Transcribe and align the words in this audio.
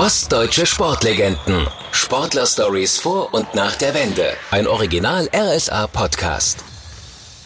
Ostdeutsche 0.00 0.64
Sportlegenden. 0.64 1.66
Sportler-Stories 1.92 2.96
vor 2.96 3.34
und 3.34 3.54
nach 3.54 3.76
der 3.76 3.92
Wende. 3.92 4.32
Ein 4.50 4.66
Original 4.66 5.28
RSA 5.30 5.88
Podcast. 5.88 6.64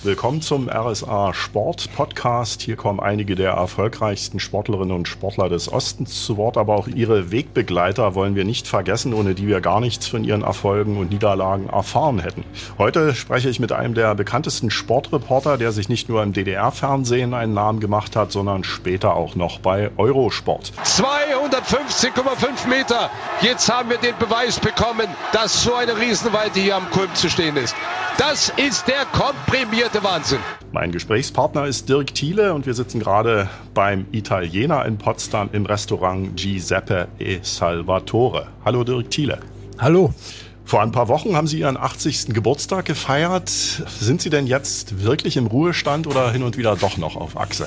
Willkommen 0.05 0.43
zum 0.43 0.69
RSA 0.69 1.33
Sport 1.33 1.89
Podcast. 1.97 2.61
Hier 2.61 2.77
kommen 2.77 3.01
einige 3.01 3.37
der 3.37 3.53
erfolgreichsten 3.53 4.39
Sportlerinnen 4.39 4.95
und 4.95 5.09
Sportler 5.09 5.49
des 5.49 5.73
Ostens 5.73 6.27
zu 6.27 6.37
Wort, 6.37 6.59
aber 6.59 6.75
auch 6.75 6.89
ihre 6.89 7.31
Wegbegleiter 7.31 8.15
wollen 8.15 8.35
wir 8.35 8.45
nicht 8.45 8.69
vergessen, 8.69 9.15
ohne 9.15 9.35
die 9.35 9.49
wir 9.49 9.63
gar 9.63 9.81
nichts 9.81 10.07
von 10.07 10.23
ihren 10.23 10.43
Erfolgen 10.43 10.99
und 10.99 11.11
Niederlagen 11.11 11.71
erfahren 11.71 12.19
hätten. 12.19 12.45
Heute 12.77 13.15
spreche 13.15 13.49
ich 13.49 13.61
mit 13.61 13.73
einem 13.73 13.95
der 13.95 14.15
bekanntesten 14.15 14.71
Sportreporter, 14.71 15.57
der 15.57 15.73
sich 15.73 15.89
nicht 15.89 16.11
nur 16.11 16.23
im 16.23 16.35
DDR-Fernsehen 16.35 17.33
einen 17.33 17.55
Namen 17.55 17.81
gemacht 17.81 18.15
hat, 18.15 18.31
sondern 18.31 18.63
später 18.63 19.15
auch 19.15 19.37
noch 19.37 19.59
bei 19.61 19.91
Eurosport. 19.97 20.75
250,5 20.85 22.69
Meter. 22.69 23.09
Jetzt 23.41 23.73
haben 23.73 23.89
wir 23.89 23.97
den 23.97 24.19
Beweis 24.19 24.61
bekommen, 24.61 25.09
dass 25.33 25.63
so 25.63 25.73
eine 25.73 25.99
Riesenweite 25.99 26.61
hier 26.61 26.77
am 26.77 26.91
Kulm 26.91 27.09
zu 27.15 27.31
stehen 27.31 27.57
ist. 27.57 27.75
Das 28.19 28.53
ist 28.57 28.87
der 28.87 29.05
komprimierte 29.07 30.05
Wahnsinn. 30.05 30.39
Mein 30.71 30.93
Gesprächspartner 30.93 31.67
ist 31.67 31.89
Dirk 31.89 32.15
Thiele 32.15 32.55
und 32.55 32.65
wir 32.65 32.75
sitzen 32.75 33.01
gerade 33.01 33.49
beim 33.75 34.07
Italiener 34.13 34.87
in 34.87 34.99
Potsdam 34.99 35.49
im 35.53 35.67
Restaurant 35.67 36.37
Giuseppe 36.37 37.09
e 37.19 37.41
Salvatore. 37.43 38.47
Hallo 38.65 38.85
Dirk 38.85 39.11
Thiele. 39.11 39.41
Hallo. 39.79 40.15
Vor 40.65 40.81
ein 40.81 40.93
paar 40.93 41.09
Wochen 41.09 41.35
haben 41.35 41.49
Sie 41.49 41.59
Ihren 41.59 41.77
80. 41.77 42.27
Geburtstag 42.29 42.85
gefeiert. 42.85 43.49
Sind 43.49 44.23
Sie 44.23 44.31
denn 44.31 44.47
jetzt 44.47 45.03
wirklich 45.03 45.37
im 45.37 45.49
Ruhestand 45.49 46.07
oder 46.07 46.31
hin 46.31 46.45
und 46.45 46.57
wieder 46.57 46.77
doch 46.77 46.97
noch 46.97 47.17
auf 47.17 47.37
Achse? 47.37 47.67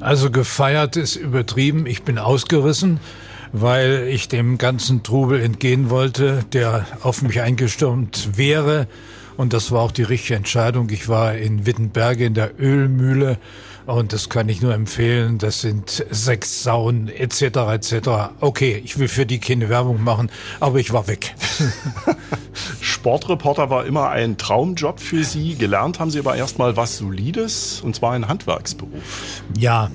Also 0.00 0.32
gefeiert 0.32 0.96
ist 0.96 1.14
übertrieben. 1.14 1.86
Ich 1.86 2.02
bin 2.02 2.18
ausgerissen, 2.18 2.98
weil 3.52 4.08
ich 4.10 4.26
dem 4.26 4.58
ganzen 4.58 5.04
Trubel 5.04 5.40
entgehen 5.40 5.90
wollte, 5.90 6.44
der 6.52 6.86
auf 7.02 7.22
mich 7.22 7.40
eingestürmt 7.40 8.36
wäre. 8.36 8.88
Und 9.36 9.52
das 9.52 9.70
war 9.70 9.82
auch 9.82 9.92
die 9.92 10.02
richtige 10.02 10.36
Entscheidung. 10.36 10.88
Ich 10.90 11.08
war 11.08 11.34
in 11.34 11.66
Wittenberge 11.66 12.24
in 12.24 12.34
der 12.34 12.58
Ölmühle 12.58 13.38
und 13.86 14.12
das 14.12 14.28
kann 14.28 14.48
ich 14.48 14.60
nur 14.60 14.74
empfehlen. 14.74 15.38
Das 15.38 15.60
sind 15.60 16.04
sechs 16.10 16.62
Saunen 16.62 17.08
etc. 17.08 17.42
etc. 17.42 18.08
Okay, 18.40 18.80
ich 18.84 18.98
will 18.98 19.08
für 19.08 19.26
die 19.26 19.38
keine 19.38 19.68
Werbung 19.68 20.02
machen, 20.02 20.30
aber 20.60 20.78
ich 20.78 20.92
war 20.92 21.06
weg. 21.08 21.34
Sportreporter 22.80 23.70
war 23.70 23.86
immer 23.86 24.10
ein 24.10 24.36
Traumjob 24.38 25.00
für 25.00 25.24
Sie. 25.24 25.54
Gelernt 25.54 26.00
haben 26.00 26.10
Sie 26.10 26.18
aber 26.18 26.36
erstmal 26.36 26.76
was 26.76 26.98
Solides 26.98 27.80
und 27.82 27.94
zwar 27.94 28.12
ein 28.12 28.28
Handwerksberuf. 28.28 29.42
Ja, 29.56 29.90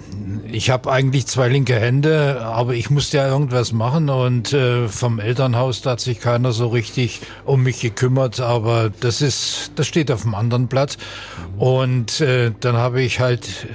ich 0.49 0.69
habe 0.69 0.91
eigentlich 0.91 1.27
zwei 1.27 1.47
linke 1.47 1.75
Hände, 1.75 2.41
aber 2.41 2.73
ich 2.73 2.89
musste 2.89 3.17
ja 3.17 3.27
irgendwas 3.27 3.71
machen 3.71 4.09
und 4.09 4.53
äh, 4.53 4.87
vom 4.87 5.19
Elternhaus 5.19 5.81
da 5.81 5.91
hat 5.91 5.99
sich 5.99 6.19
keiner 6.19 6.51
so 6.51 6.67
richtig 6.67 7.21
um 7.45 7.63
mich 7.63 7.81
gekümmert, 7.81 8.39
aber 8.39 8.91
das 8.99 9.21
ist, 9.21 9.71
das 9.75 9.87
steht 9.87 10.11
auf 10.11 10.21
dem 10.21 10.35
anderen 10.35 10.67
Blatt. 10.67 10.97
Und 11.57 12.21
äh, 12.21 12.51
dann 12.59 12.77
habe 12.77 13.01
ich 13.01 13.19
halt 13.19 13.67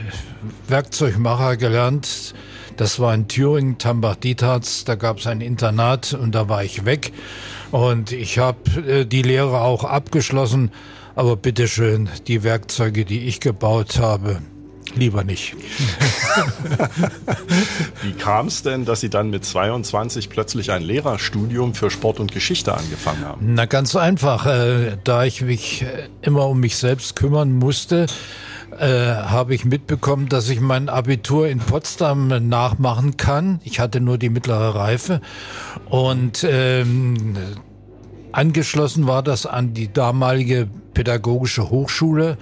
Werkzeugmacher 0.69 1.57
gelernt. 1.57 2.35
Das 2.77 3.01
war 3.01 3.15
in 3.15 3.27
Thüringen, 3.27 3.79
Tambach-Dietharz, 3.79 4.85
da 4.85 4.97
gab 4.97 5.19
es 5.19 5.27
ein 5.27 5.41
Internat 5.41 6.13
und 6.13 6.35
da 6.35 6.49
war 6.49 6.63
ich 6.63 6.85
weg. 6.85 7.13
Und 7.71 8.13
ich 8.13 8.39
habe 8.39 8.59
äh, 8.87 9.07
die 9.07 9.23
Lehre 9.23 9.61
auch 9.61 9.85
abgeschlossen, 9.85 10.71
aber 11.15 11.37
bitteschön, 11.37 12.09
die 12.27 12.43
Werkzeuge, 12.43 13.05
die 13.05 13.27
ich 13.27 13.41
gebaut 13.41 13.99
habe, 13.99 14.41
Lieber 14.97 15.25
nicht. 15.25 15.55
Wie 18.03 18.13
kam 18.13 18.47
es 18.47 18.63
denn, 18.63 18.87
dass 18.87 19.01
Sie 19.01 19.11
dann 19.11 19.29
mit 19.29 19.45
22 19.45 20.31
plötzlich 20.31 20.71
ein 20.71 20.83
Lehrerstudium 20.83 21.75
für 21.75 21.91
Sport 21.91 22.19
und 22.19 22.33
Geschichte 22.33 22.75
angefangen 22.75 23.25
haben? 23.25 23.55
Na 23.55 23.67
ganz 23.67 23.95
einfach, 23.95 24.47
äh, 24.47 24.97
da 25.05 25.25
ich 25.25 25.43
mich 25.43 25.83
äh, 25.83 26.09
immer 26.23 26.49
um 26.49 26.61
mich 26.61 26.77
selbst 26.77 27.15
kümmern 27.15 27.53
musste, 27.53 28.07
äh, 28.79 29.15
habe 29.15 29.55
ich 29.55 29.65
mitbekommen, 29.65 30.29
dass 30.29 30.49
ich 30.49 30.61
mein 30.61 30.89
Abitur 30.89 31.49
in 31.49 31.59
Potsdam 31.59 32.29
nachmachen 32.49 33.17
kann. 33.17 33.61
Ich 33.65 33.81
hatte 33.81 34.01
nur 34.01 34.19
die 34.19 34.31
mittlere 34.31 34.75
Reife 34.75 35.21
und 35.89 36.47
ähm, 36.49 37.37
angeschlossen 38.33 39.07
war 39.07 39.23
das 39.23 39.47
an 39.47 39.75
die 39.75 39.93
damalige 39.93 40.69
pädagogische 40.95 41.71
Hochschule 41.71 42.39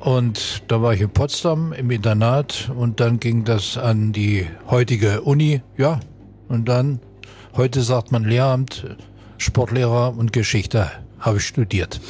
und 0.00 0.62
da 0.68 0.80
war 0.80 0.94
ich 0.94 1.00
in 1.00 1.10
Potsdam 1.10 1.72
im 1.72 1.90
Internat 1.90 2.70
und 2.74 3.00
dann 3.00 3.18
ging 3.18 3.44
das 3.44 3.76
an 3.76 4.12
die 4.12 4.46
heutige 4.68 5.22
Uni, 5.22 5.60
ja. 5.76 6.00
Und 6.48 6.68
dann, 6.68 7.00
heute 7.56 7.82
sagt 7.82 8.12
man 8.12 8.24
Lehramt, 8.24 8.96
Sportlehrer 9.38 10.16
und 10.16 10.32
Geschichte 10.32 10.90
habe 11.18 11.38
ich 11.38 11.46
studiert. 11.46 12.00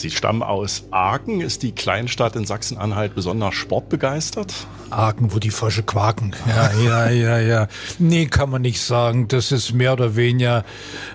Sie 0.00 0.10
stammen 0.10 0.42
aus 0.42 0.84
Aachen. 0.90 1.40
Ist 1.40 1.62
die 1.62 1.72
Kleinstadt 1.72 2.36
in 2.36 2.46
Sachsen-Anhalt 2.46 3.14
besonders 3.14 3.54
sportbegeistert? 3.54 4.54
Aachen, 4.90 5.32
wo 5.32 5.38
die 5.38 5.50
Frösche 5.50 5.82
quaken. 5.82 6.34
Ja, 6.48 6.72
ja, 6.72 7.10
ja, 7.10 7.38
ja. 7.38 7.68
Nee, 7.98 8.26
kann 8.26 8.50
man 8.50 8.62
nicht 8.62 8.80
sagen. 8.80 9.28
Das 9.28 9.52
ist 9.52 9.72
mehr 9.72 9.92
oder 9.92 10.16
weniger 10.16 10.64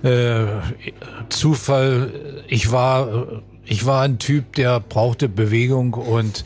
äh, 0.03 0.45
Zufall. 1.29 2.43
Ich 2.47 2.71
war 2.71 3.41
ich 3.65 3.85
war 3.85 4.03
ein 4.03 4.19
Typ, 4.19 4.53
der 4.55 4.79
brauchte 4.79 5.27
Bewegung 5.27 5.93
und 5.93 6.45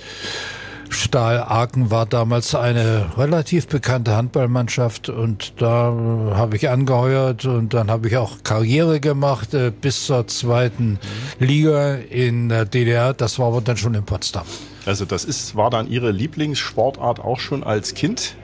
Stahl 0.89 1.39
Aachen 1.39 1.91
war 1.91 2.05
damals 2.05 2.55
eine 2.55 3.05
relativ 3.17 3.67
bekannte 3.67 4.15
Handballmannschaft 4.15 5.09
und 5.09 5.53
da 5.61 5.93
habe 6.33 6.55
ich 6.55 6.67
angeheuert 6.69 7.45
und 7.45 7.73
dann 7.73 7.91
habe 7.91 8.07
ich 8.07 8.17
auch 8.17 8.43
Karriere 8.43 8.99
gemacht 8.99 9.53
äh, 9.53 9.71
bis 9.71 10.07
zur 10.07 10.27
zweiten 10.27 10.99
Liga 11.39 11.95
in 11.95 12.49
der 12.49 12.65
DDR. 12.65 13.13
Das 13.13 13.39
war 13.39 13.47
aber 13.47 13.61
dann 13.61 13.77
schon 13.77 13.93
in 13.93 14.03
Potsdam. 14.03 14.45
Also 14.85 15.05
das 15.05 15.25
ist, 15.25 15.55
war 15.55 15.69
dann 15.69 15.87
Ihre 15.87 16.11
Lieblingssportart 16.11 17.19
auch 17.19 17.39
schon 17.39 17.63
als 17.63 17.93
Kind? 17.93 18.35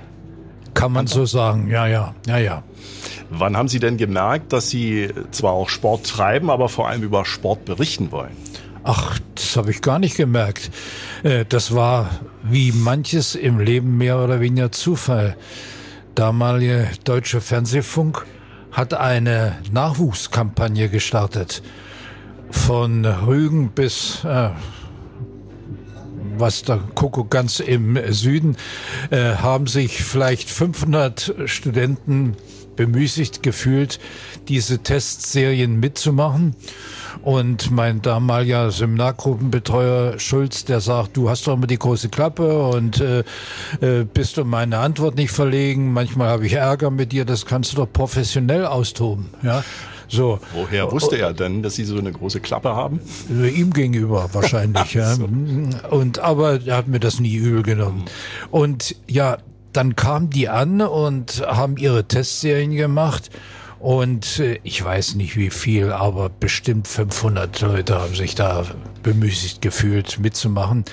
Kann 0.75 0.91
man 0.91 1.07
so 1.07 1.25
sagen, 1.25 1.69
ja, 1.69 1.88
ja, 1.88 2.13
ja, 2.28 2.38
ja. 2.38 2.63
Wann 3.29 3.57
haben 3.57 3.69
Sie 3.69 3.79
denn 3.79 3.97
gemerkt, 3.97 4.53
dass 4.53 4.69
Sie 4.69 5.09
zwar 5.31 5.53
auch 5.53 5.69
Sport 5.69 6.05
treiben, 6.05 6.50
aber 6.50 6.69
vor 6.69 6.88
allem 6.89 7.01
über 7.01 7.25
Sport 7.25 7.66
berichten 7.66 8.11
wollen? 8.11 8.35
Ach, 8.88 9.18
das 9.34 9.57
habe 9.57 9.72
ich 9.72 9.81
gar 9.81 9.97
nicht 9.97 10.16
gemerkt. 10.16 10.69
Äh, 11.23 11.44
das 11.44 11.73
war 11.73 12.07
wie 12.44 12.72
manches 12.72 13.34
im 13.34 13.59
Leben 13.59 13.97
mehr 13.97 14.19
oder 14.19 14.40
weniger 14.40 14.72
Zufall. 14.72 15.35
Damalige 16.13 16.88
Deutsche 17.03 17.41
Fernsehfunk 17.41 18.28
hat 18.72 18.94
eine 18.94 19.57
Nachwuchskampagne 19.72 20.88
gestartet. 20.88 21.63
Von 22.51 23.06
Rügen 23.06 23.72
bis 23.72 24.23
äh, 24.23 24.51
was 26.38 26.62
der 26.62 26.78
Kuckuck 26.94 27.31
ganz 27.31 27.59
im 27.59 27.97
Süden, 28.12 28.56
äh, 29.09 29.35
haben 29.35 29.66
sich 29.67 30.03
vielleicht 30.03 30.50
500 30.50 31.34
Studenten 31.46 32.35
bemüßigt 32.75 33.44
gefühlt, 33.44 34.00
diese 34.47 34.80
Testserien 34.80 35.80
mitzumachen. 35.80 36.56
Und 37.22 37.72
mein 37.72 38.02
damaliger 38.02 38.72
Seminargruppenbetreuer 38.72 40.19
Schulz, 40.19 40.66
der 40.66 40.81
sagt, 40.81 41.18
du 41.18 41.30
hast 41.30 41.47
doch 41.47 41.53
immer 41.53 41.68
die 41.68 41.80
große 41.80 42.09
Klappe 42.09 42.68
und 42.68 43.02
äh, 43.02 43.24
äh, 43.81 44.03
bist 44.03 44.38
um 44.38 44.50
meine 44.50 44.78
Antwort 44.80 45.16
nicht 45.16 45.31
verlegen. 45.31 45.94
Manchmal 45.94 46.30
habe 46.30 46.46
ich 46.46 46.53
Ärger 46.53 46.91
mit 46.91 47.12
dir, 47.12 47.25
das 47.25 47.46
kannst 47.46 47.74
du 47.74 47.78
doch 47.78 47.91
professionell 47.91 48.66
austoben. 48.66 49.30
Ja. 49.41 49.64
So. 50.08 50.40
Woher 50.53 50.91
wusste 50.91 51.18
er 51.18 51.34
denn, 51.34 51.64
dass 51.64 51.75
Sie 51.75 51.84
so 51.84 51.97
eine 51.97 52.12
große 52.12 52.40
Klappe 52.40 52.69
haben? 52.69 53.00
Ihm 53.30 53.74
gegenüber 53.74 54.30
wahrscheinlich. 54.34 54.94
ja. 54.94 55.16
Und 55.90 56.19
aber 56.19 56.59
er 56.66 56.78
hat 56.78 56.88
mir 56.88 57.00
das 57.00 57.19
nie 57.19 57.35
übel 57.35 57.64
genommen. 57.64 58.06
Und 58.52 58.96
ja, 59.08 59.38
dann 59.75 59.96
kamen 59.96 60.30
die 60.30 60.50
an 60.50 60.81
und 60.81 61.46
haben 61.46 61.78
ihre 61.78 62.08
Testserien 62.08 62.75
gemacht. 62.75 63.30
Und 63.80 64.40
äh, 64.40 64.59
ich 64.64 64.84
weiß 64.84 65.16
nicht 65.16 65.38
wie 65.38 65.49
viel, 65.49 65.91
aber 65.91 66.29
bestimmt 66.29 66.88
500 66.88 67.61
Leute 67.61 67.99
haben 67.99 68.16
sich 68.16 68.35
da 68.35 68.66
bemüßigt 69.03 69.61
gefühlt 69.61 70.20
mitzumachen. 70.20 70.85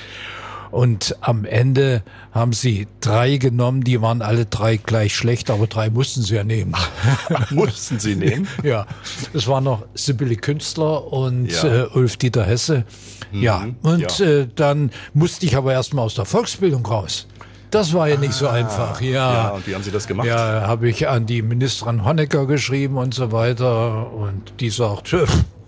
Und 0.73 1.17
am 1.21 1.45
Ende 1.45 2.03
haben 2.33 2.55
sie 2.55 2.89
drei 3.01 3.37
genommen, 3.37 3.85
die 3.85 4.01
waren 4.01 4.23
alle 4.23 4.47
drei 4.47 4.79
gleich 4.79 5.15
schlecht, 5.15 5.51
aber 5.51 5.67
drei 5.67 5.91
mussten 5.91 6.23
sie 6.23 6.35
ja 6.35 6.45
nehmen. 6.45 6.75
mussten 7.51 8.01
sie 8.01 8.17
nehmen? 8.17 8.49
ja. 8.63 8.87
Es 9.35 9.47
waren 9.47 9.65
noch 9.65 9.85
Sibylle 9.93 10.37
Künstler 10.37 11.13
und 11.13 11.53
ja. 11.53 11.85
äh, 11.85 11.87
Ulf 11.93 12.17
Dieter 12.17 12.45
Hesse. 12.45 12.87
Mhm, 13.33 13.43
ja. 13.43 13.67
Und 13.83 14.19
ja. 14.19 14.27
Äh, 14.27 14.49
dann 14.55 14.91
musste 15.13 15.45
ich 15.45 15.57
aber 15.57 15.73
erstmal 15.75 16.07
aus 16.07 16.15
der 16.15 16.25
Volksbildung 16.25 16.87
raus. 16.87 17.27
Das 17.73 17.95
war 17.95 18.07
ja 18.07 18.19
nicht 18.19 18.35
ah, 18.35 18.37
so 18.37 18.49
einfach. 18.49 19.01
Ja. 19.01 19.33
ja. 19.33 19.49
Und 19.49 19.67
wie 19.67 19.75
haben 19.75 19.83
Sie 19.83 19.91
das 19.91 20.07
gemacht? 20.07 20.27
Ja, 20.27 20.67
habe 20.67 20.91
ich 20.91 21.09
an 21.09 21.25
die 21.25 21.41
Ministerin 21.41 22.05
Honecker 22.05 22.47
geschrieben 22.47 22.99
und 22.99 23.15
so 23.15 23.33
weiter. 23.33 24.13
Und 24.13 24.61
die 24.61 24.69
sagt, 24.69 25.17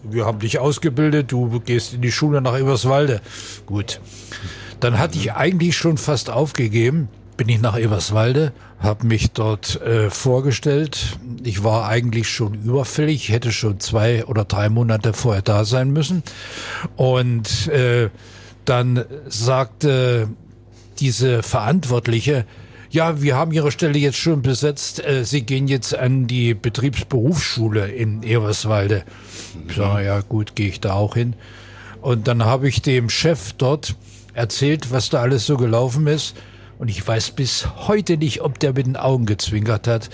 wir 0.02 0.26
haben 0.26 0.38
dich 0.38 0.58
ausgebildet, 0.58 1.32
du 1.32 1.60
gehst 1.60 1.94
in 1.94 2.02
die 2.02 2.12
Schule 2.12 2.42
nach 2.42 2.58
Eberswalde. 2.58 3.22
Gut. 3.64 4.00
Dann 4.80 4.98
hatte 4.98 5.16
ich 5.16 5.32
eigentlich 5.32 5.78
schon 5.78 5.96
fast 5.96 6.28
aufgegeben. 6.28 7.08
bin 7.38 7.48
ich 7.48 7.60
nach 7.60 7.78
Eberswalde, 7.78 8.52
habe 8.78 9.06
mich 9.06 9.32
dort 9.32 9.80
äh, 9.80 10.10
vorgestellt. 10.10 11.18
Ich 11.42 11.64
war 11.64 11.88
eigentlich 11.88 12.28
schon 12.28 12.52
überfällig, 12.52 13.30
hätte 13.30 13.50
schon 13.50 13.80
zwei 13.80 14.26
oder 14.26 14.44
drei 14.44 14.68
Monate 14.68 15.14
vorher 15.14 15.42
da 15.42 15.64
sein 15.64 15.90
müssen. 15.90 16.22
Und 16.96 17.66
äh, 17.68 18.10
dann 18.66 19.04
sagte 19.26 20.28
diese 21.00 21.42
Verantwortliche, 21.42 22.44
ja, 22.94 23.20
wir 23.20 23.34
haben 23.34 23.50
Ihre 23.50 23.72
Stelle 23.72 23.98
jetzt 23.98 24.18
schon 24.18 24.42
besetzt. 24.42 25.04
Äh, 25.04 25.24
Sie 25.24 25.42
gehen 25.42 25.66
jetzt 25.66 25.98
an 25.98 26.28
die 26.28 26.54
Betriebsberufsschule 26.54 27.88
in 27.88 28.22
Eberswalde. 28.22 29.04
Ich 29.68 29.74
sage, 29.74 30.04
ja 30.04 30.20
gut, 30.20 30.54
gehe 30.54 30.68
ich 30.68 30.80
da 30.80 30.92
auch 30.92 31.14
hin. 31.14 31.34
Und 32.00 32.28
dann 32.28 32.44
habe 32.44 32.68
ich 32.68 32.82
dem 32.82 33.10
Chef 33.10 33.52
dort 33.54 33.96
erzählt, 34.32 34.92
was 34.92 35.10
da 35.10 35.20
alles 35.20 35.44
so 35.44 35.56
gelaufen 35.56 36.06
ist. 36.06 36.36
Und 36.78 36.88
ich 36.88 37.06
weiß 37.06 37.32
bis 37.32 37.66
heute 37.88 38.16
nicht, 38.16 38.42
ob 38.42 38.60
der 38.60 38.74
mit 38.74 38.86
den 38.86 38.96
Augen 38.96 39.26
gezwinkert 39.26 39.88
hat. 39.88 40.10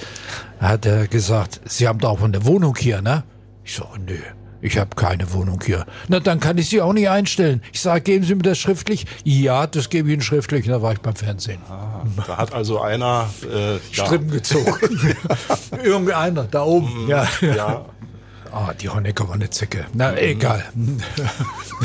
Hat 0.58 0.86
er 0.86 1.06
gesagt, 1.06 1.60
Sie 1.66 1.86
haben 1.86 1.98
da 1.98 2.08
auch 2.08 2.22
eine 2.22 2.46
Wohnung 2.46 2.76
hier, 2.76 3.02
ne? 3.02 3.24
Ich 3.64 3.74
so, 3.74 3.86
nö. 4.06 4.16
Ich 4.62 4.78
habe 4.78 4.94
keine 4.94 5.32
Wohnung 5.32 5.60
hier. 5.64 5.86
Na, 6.08 6.20
dann 6.20 6.40
kann 6.40 6.58
ich 6.58 6.68
Sie 6.68 6.80
auch 6.80 6.92
nicht 6.92 7.08
einstellen. 7.08 7.62
Ich 7.72 7.80
sage, 7.80 8.02
geben 8.02 8.24
Sie 8.24 8.34
mir 8.34 8.42
das 8.42 8.58
schriftlich? 8.58 9.06
Ja, 9.24 9.66
das 9.66 9.88
gebe 9.88 10.08
ich 10.08 10.14
Ihnen 10.14 10.22
schriftlich. 10.22 10.66
Und 10.66 10.72
da 10.72 10.82
war 10.82 10.92
ich 10.92 11.00
beim 11.00 11.16
Fernsehen. 11.16 11.60
Ah, 11.68 12.02
da 12.26 12.36
hat 12.36 12.52
also 12.52 12.80
einer 12.80 13.30
äh, 13.42 13.78
Strippen 13.94 14.30
gezogen. 14.30 14.74
Irgendeiner 15.82 16.44
da 16.44 16.62
oben. 16.62 17.08
Ja. 17.08 17.26
ja. 17.40 17.84
Ah, 18.52 18.72
die 18.74 18.88
Honecker 18.88 19.28
war 19.28 19.34
eine 19.34 19.50
Zicke. 19.50 19.86
Na, 19.92 20.12
mhm. 20.12 20.18
egal. 20.18 20.64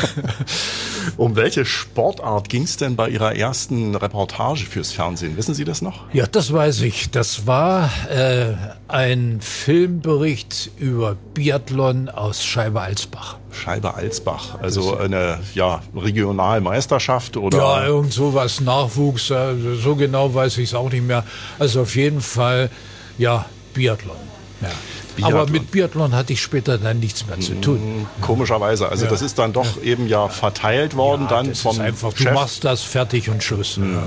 um 1.18 1.36
welche 1.36 1.66
Sportart 1.66 2.50
ging 2.50 2.64
es 2.64 2.78
denn 2.78 2.96
bei 2.96 3.10
Ihrer 3.10 3.36
ersten 3.36 3.96
Reportage 3.96 4.66
fürs 4.66 4.92
Fernsehen? 4.92 5.38
Wissen 5.38 5.54
Sie 5.54 5.64
das 5.64 5.82
noch? 5.82 6.12
Ja, 6.14 6.26
das 6.26 6.52
weiß 6.52 6.82
ich. 6.82 7.12
Das 7.12 7.46
war 7.46 7.90
äh, 8.10 8.54
ein 8.88 9.42
Filmbericht 9.42 10.72
über 10.78 11.16
Biathlon 11.34 12.10
aus 12.10 12.44
Scheibe-Alsbach. 12.44 13.38
Scheibe-Alsbach, 13.52 14.60
also 14.62 14.98
eine 14.98 15.40
ja, 15.54 15.82
Regionalmeisterschaft 15.96 17.38
oder? 17.38 17.58
Ja, 17.58 17.86
irgend 17.86 18.12
sowas, 18.12 18.60
Nachwuchs, 18.60 19.32
also 19.32 19.76
so 19.76 19.96
genau 19.96 20.34
weiß 20.34 20.58
ich 20.58 20.70
es 20.70 20.76
auch 20.76 20.92
nicht 20.92 21.06
mehr. 21.06 21.24
Also 21.58 21.84
auf 21.84 21.96
jeden 21.96 22.22
Fall, 22.22 22.70
ja, 23.18 23.46
Biathlon. 23.74 24.18
Ja. 24.62 24.70
Biathlon. 25.16 25.40
Aber 25.40 25.52
mit 25.52 25.72
Biathlon 25.72 26.14
hatte 26.14 26.34
ich 26.34 26.42
später 26.42 26.78
dann 26.78 27.00
nichts 27.00 27.26
mehr 27.28 27.40
zu 27.40 27.60
tun. 27.62 28.00
Mhm, 28.00 28.08
komischerweise. 28.22 28.90
Also 28.90 29.06
ja. 29.06 29.12
das 29.12 29.22
ist 29.22 29.40
dann 29.40 29.54
doch 29.54 29.82
eben 29.84 30.08
ja 30.08 30.28
verteilt 30.30 30.96
worden 30.96 31.24
ja, 31.24 31.42
dann 31.44 31.56
vom 31.56 31.80
einfach, 31.80 32.16
Chef. 32.16 32.28
Du 32.28 32.34
machst 32.34 32.64
das 32.64 32.82
fertig 32.82 33.30
und 33.30 33.44
Schluss. 33.44 33.78
Mhm. 33.78 34.00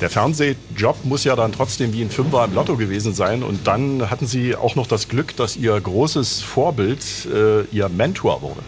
Der 0.00 0.10
Fernsehjob 0.10 1.04
muss 1.04 1.24
ja 1.24 1.34
dann 1.34 1.52
trotzdem 1.52 1.92
wie 1.92 2.02
ein 2.02 2.10
Fünfer 2.10 2.44
im 2.44 2.54
Lotto 2.54 2.76
gewesen 2.76 3.14
sein. 3.14 3.42
Und 3.42 3.66
dann 3.66 4.10
hatten 4.10 4.26
Sie 4.26 4.54
auch 4.54 4.76
noch 4.76 4.86
das 4.86 5.08
Glück, 5.08 5.36
dass 5.36 5.56
Ihr 5.56 5.78
großes 5.80 6.42
Vorbild 6.42 7.00
äh, 7.26 7.64
Ihr 7.74 7.88
Mentor 7.88 8.42
wurde. 8.42 8.60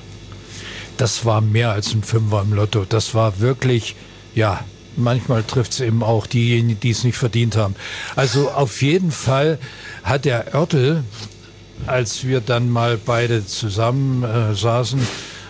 Das 0.96 1.24
war 1.24 1.40
mehr 1.40 1.70
als 1.70 1.94
ein 1.94 2.02
Fünfer 2.02 2.42
im 2.42 2.52
Lotto. 2.52 2.84
Das 2.86 3.14
war 3.14 3.38
wirklich, 3.40 3.94
ja, 4.34 4.64
manchmal 4.96 5.42
trifft 5.42 5.72
es 5.72 5.80
eben 5.80 6.02
auch 6.02 6.26
diejenigen, 6.26 6.80
die 6.80 6.90
es 6.90 7.04
nicht 7.04 7.16
verdient 7.16 7.56
haben. 7.56 7.74
Also 8.16 8.50
auf 8.50 8.82
jeden 8.82 9.12
Fall 9.12 9.58
hat 10.02 10.24
der 10.24 10.54
Örtel, 10.54 11.04
als 11.86 12.24
wir 12.24 12.40
dann 12.40 12.70
mal 12.70 12.98
beide 12.98 13.46
zusammen 13.46 14.22
äh, 14.22 14.54
saßen, 14.54 15.00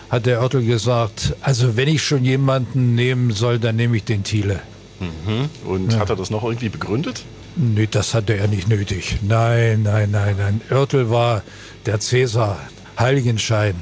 hat 0.09 0.25
der 0.25 0.41
Örtel 0.41 0.65
gesagt, 0.65 1.35
also 1.41 1.77
wenn 1.77 1.87
ich 1.87 2.03
schon 2.03 2.25
jemanden 2.25 2.95
nehmen 2.95 3.31
soll, 3.31 3.59
dann 3.59 3.77
nehme 3.77 3.97
ich 3.97 4.03
den 4.03 4.23
Thiele. 4.23 4.59
Mhm. 4.99 5.49
Und 5.65 5.93
ja. 5.93 5.99
hat 5.99 6.09
er 6.09 6.15
das 6.15 6.29
noch 6.29 6.43
irgendwie 6.43 6.69
begründet? 6.69 7.23
Nee, 7.55 7.87
das 7.89 8.13
hatte 8.13 8.37
er 8.37 8.47
nicht 8.47 8.67
nötig. 8.67 9.17
Nein, 9.21 9.83
nein, 9.83 10.11
nein, 10.11 10.35
nein. 10.37 10.61
Örtel 10.69 11.09
war 11.09 11.43
der 11.85 11.99
Cäsar, 11.99 12.59
Heiligenschein. 12.97 13.75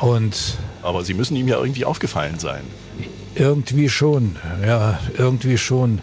Und 0.00 0.58
Aber 0.82 1.04
Sie 1.04 1.14
müssen 1.14 1.36
ihm 1.36 1.48
ja 1.48 1.58
irgendwie 1.58 1.84
aufgefallen 1.84 2.38
sein. 2.38 2.62
Irgendwie 3.34 3.88
schon, 3.88 4.36
ja, 4.64 4.98
irgendwie 5.16 5.58
schon. 5.58 6.00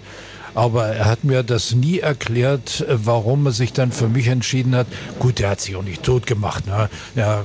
Aber 0.55 0.87
er 0.87 1.05
hat 1.05 1.23
mir 1.23 1.43
das 1.43 1.73
nie 1.73 1.99
erklärt, 1.99 2.85
warum 2.87 3.45
er 3.47 3.51
sich 3.51 3.73
dann 3.73 3.91
für 3.91 4.07
mich 4.07 4.27
entschieden 4.27 4.75
hat. 4.75 4.87
Gut, 5.19 5.39
er 5.39 5.51
hat 5.51 5.61
sich 5.61 5.75
auch 5.75 5.83
nicht 5.83 6.03
tot 6.03 6.27
gemacht. 6.27 6.67
Ne? 6.67 6.89
Er 7.15 7.43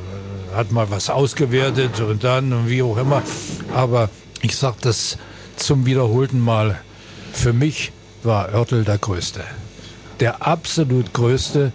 hat 0.54 0.72
mal 0.72 0.90
was 0.90 1.10
ausgewertet 1.10 2.00
und 2.00 2.24
dann 2.24 2.52
und 2.52 2.68
wie 2.68 2.82
auch 2.82 2.96
immer. 2.96 3.22
Aber 3.74 4.10
ich 4.42 4.56
sage 4.56 4.76
das 4.80 5.18
zum 5.56 5.86
wiederholten 5.86 6.40
Mal. 6.40 6.78
Für 7.32 7.52
mich 7.52 7.92
war 8.22 8.54
Oertel 8.54 8.84
der 8.84 8.98
Größte. 8.98 9.40
Der 10.20 10.46
absolut 10.46 11.12
Größte, 11.12 11.72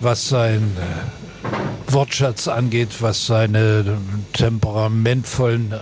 was 0.00 0.28
sein 0.28 0.76
äh, 0.76 1.92
Wortschatz 1.92 2.48
angeht, 2.48 2.88
was 3.00 3.26
seine 3.26 3.98
temperamentvollen 4.34 5.74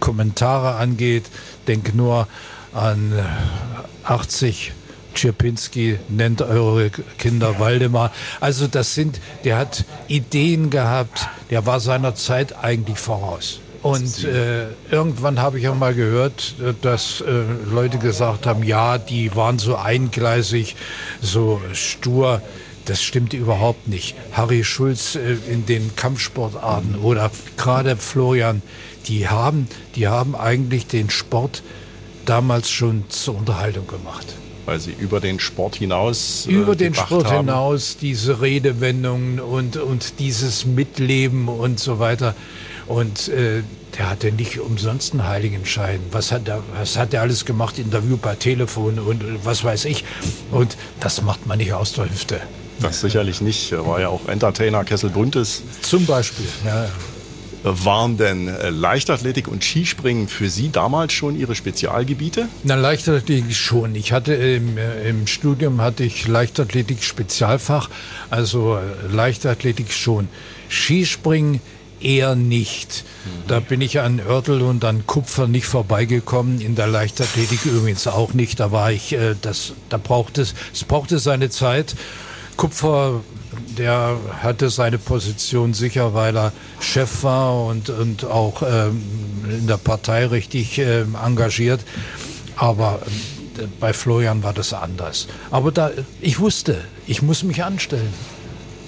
Kommentare 0.00 0.76
angeht. 0.76 1.24
Denk 1.68 1.94
nur 1.94 2.26
an 2.76 3.12
80 4.04 4.72
Czerpinski 5.14 5.98
nennt 6.08 6.42
eure 6.42 6.90
Kinder 7.18 7.58
Waldemar. 7.58 8.12
Also 8.40 8.66
das 8.66 8.94
sind, 8.94 9.18
der 9.44 9.56
hat 9.56 9.84
Ideen 10.08 10.68
gehabt, 10.70 11.28
der 11.50 11.64
war 11.64 11.80
seiner 11.80 12.14
Zeit 12.14 12.54
eigentlich 12.62 12.98
voraus. 12.98 13.60
Und 13.82 14.24
äh, 14.24 14.66
irgendwann 14.90 15.40
habe 15.40 15.58
ich 15.58 15.68
auch 15.68 15.74
mal 15.74 15.94
gehört, 15.94 16.56
dass 16.82 17.20
äh, 17.20 17.44
Leute 17.70 17.98
gesagt 17.98 18.46
haben, 18.46 18.62
ja, 18.62 18.98
die 18.98 19.34
waren 19.36 19.58
so 19.58 19.76
eingleisig, 19.76 20.76
so 21.22 21.60
stur. 21.72 22.42
Das 22.84 23.02
stimmt 23.02 23.32
überhaupt 23.32 23.88
nicht. 23.88 24.14
Harry 24.32 24.64
Schulz 24.64 25.14
äh, 25.14 25.36
in 25.50 25.66
den 25.66 25.94
Kampfsportarten 25.94 26.96
oder 26.96 27.30
gerade 27.56 27.96
Florian, 27.96 28.60
die 29.06 29.28
haben, 29.28 29.68
die 29.94 30.08
haben 30.08 30.34
eigentlich 30.34 30.86
den 30.88 31.08
Sport 31.08 31.62
damals 32.26 32.70
schon 32.70 33.04
zur 33.08 33.36
Unterhaltung 33.36 33.86
gemacht. 33.86 34.26
Weil 34.66 34.80
sie 34.80 34.92
über 34.98 35.20
den 35.20 35.38
Sport 35.38 35.76
hinaus. 35.76 36.46
Äh, 36.46 36.52
über 36.52 36.74
den 36.74 36.92
Sport 36.94 37.26
haben. 37.26 37.46
hinaus 37.46 37.96
diese 37.98 38.40
Redewendungen 38.42 39.40
und, 39.40 39.76
und 39.76 40.18
dieses 40.18 40.66
Mitleben 40.66 41.48
und 41.48 41.78
so 41.78 41.98
weiter. 41.98 42.34
Und 42.86 43.28
äh, 43.28 43.62
der 43.96 44.10
hatte 44.10 44.32
nicht 44.32 44.60
umsonst 44.60 45.12
einen 45.12 45.26
Heiligenschein. 45.26 46.00
Was 46.10 46.32
hat, 46.32 46.48
er, 46.48 46.62
was 46.76 46.96
hat 46.96 47.14
er 47.14 47.22
alles 47.22 47.44
gemacht? 47.44 47.78
Interview 47.78 48.16
per 48.16 48.38
Telefon 48.38 48.98
und 48.98 49.22
was 49.44 49.64
weiß 49.64 49.84
ich. 49.86 50.04
Und 50.50 50.76
das 51.00 51.22
macht 51.22 51.46
man 51.46 51.58
nicht 51.58 51.72
aus 51.72 51.92
der 51.92 52.04
Hüfte. 52.04 52.40
Das 52.80 53.00
sicherlich 53.00 53.40
nicht. 53.40 53.72
Er 53.72 53.86
war 53.86 54.00
ja 54.00 54.08
auch 54.08 54.28
Entertainer 54.28 54.84
Kessel 54.84 55.10
Buntes. 55.10 55.62
Zum 55.82 56.04
Beispiel, 56.04 56.46
ja. 56.64 56.88
Waren 57.68 58.16
denn 58.16 58.46
äh, 58.46 58.70
Leichtathletik 58.70 59.48
und 59.48 59.64
Skispringen 59.64 60.28
für 60.28 60.48
Sie 60.48 60.70
damals 60.70 61.12
schon 61.12 61.36
Ihre 61.36 61.56
Spezialgebiete? 61.56 62.48
Na, 62.62 62.76
Leichtathletik 62.76 63.52
schon. 63.56 63.96
Ich 63.96 64.12
hatte 64.12 64.34
im, 64.34 64.78
äh, 64.78 65.08
im 65.08 65.26
Studium 65.26 65.80
hatte 65.80 66.04
ich 66.04 66.28
Leichtathletik 66.28 67.02
Spezialfach, 67.02 67.90
also 68.30 68.76
äh, 68.76 69.12
Leichtathletik 69.12 69.90
schon. 69.90 70.28
Skispringen 70.68 71.60
eher 72.00 72.36
nicht. 72.36 73.04
Mhm. 73.24 73.48
Da 73.48 73.58
bin 73.58 73.80
ich 73.80 73.98
an 73.98 74.20
Oertel 74.20 74.62
und 74.62 74.84
an 74.84 75.04
Kupfer 75.04 75.48
nicht 75.48 75.66
vorbeigekommen. 75.66 76.60
In 76.60 76.76
der 76.76 76.86
Leichtathletik 76.86 77.64
übrigens 77.64 78.06
auch 78.06 78.32
nicht. 78.32 78.60
Da 78.60 78.70
war 78.70 78.92
ich, 78.92 79.16
das, 79.42 79.72
da 79.88 79.96
brauchte 79.96 80.42
es, 80.42 80.54
es 80.72 80.84
brauchte 80.84 81.18
seine 81.18 81.50
Zeit. 81.50 81.96
Kupfer 82.56 83.22
der 83.78 84.16
hatte 84.42 84.70
seine 84.70 84.98
Position 84.98 85.74
sicher, 85.74 86.14
weil 86.14 86.36
er 86.36 86.52
Chef 86.80 87.22
war 87.22 87.66
und, 87.66 87.90
und 87.90 88.24
auch 88.24 88.62
ähm, 88.62 89.02
in 89.50 89.66
der 89.66 89.76
Partei 89.76 90.26
richtig 90.26 90.78
ähm, 90.78 91.16
engagiert. 91.22 91.80
Aber 92.56 93.00
äh, 93.58 93.66
bei 93.80 93.92
Florian 93.92 94.42
war 94.42 94.52
das 94.52 94.72
anders. 94.72 95.28
Aber 95.50 95.72
da, 95.72 95.90
ich 96.20 96.38
wusste, 96.38 96.78
ich 97.06 97.22
muss 97.22 97.42
mich 97.42 97.64
anstellen. 97.64 98.12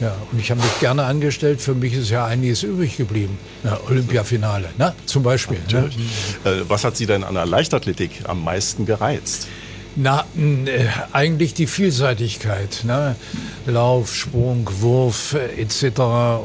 Ja, 0.00 0.14
und 0.30 0.38
ich 0.38 0.50
habe 0.50 0.62
mich 0.62 0.78
gerne 0.78 1.04
angestellt. 1.04 1.60
Für 1.60 1.74
mich 1.74 1.92
ist 1.92 2.10
ja 2.10 2.24
einiges 2.24 2.62
übrig 2.62 2.96
geblieben. 2.96 3.36
Ja, 3.64 3.80
Olympiafinale, 3.88 4.68
ne? 4.78 4.94
zum 5.06 5.24
Beispiel. 5.24 5.58
Ne? 5.72 5.90
Äh, 6.44 6.62
was 6.68 6.84
hat 6.84 6.96
Sie 6.96 7.06
denn 7.06 7.24
an 7.24 7.34
der 7.34 7.46
Leichtathletik 7.46 8.22
am 8.24 8.44
meisten 8.44 8.86
gereizt? 8.86 9.48
Na, 10.00 10.24
äh, 10.36 10.86
eigentlich 11.12 11.54
die 11.54 11.66
Vielseitigkeit. 11.66 12.84
Ne? 12.84 13.16
Lauf, 13.66 14.14
Sprung, 14.14 14.70
Wurf 14.78 15.34
äh, 15.34 15.60
etc. 15.60 15.98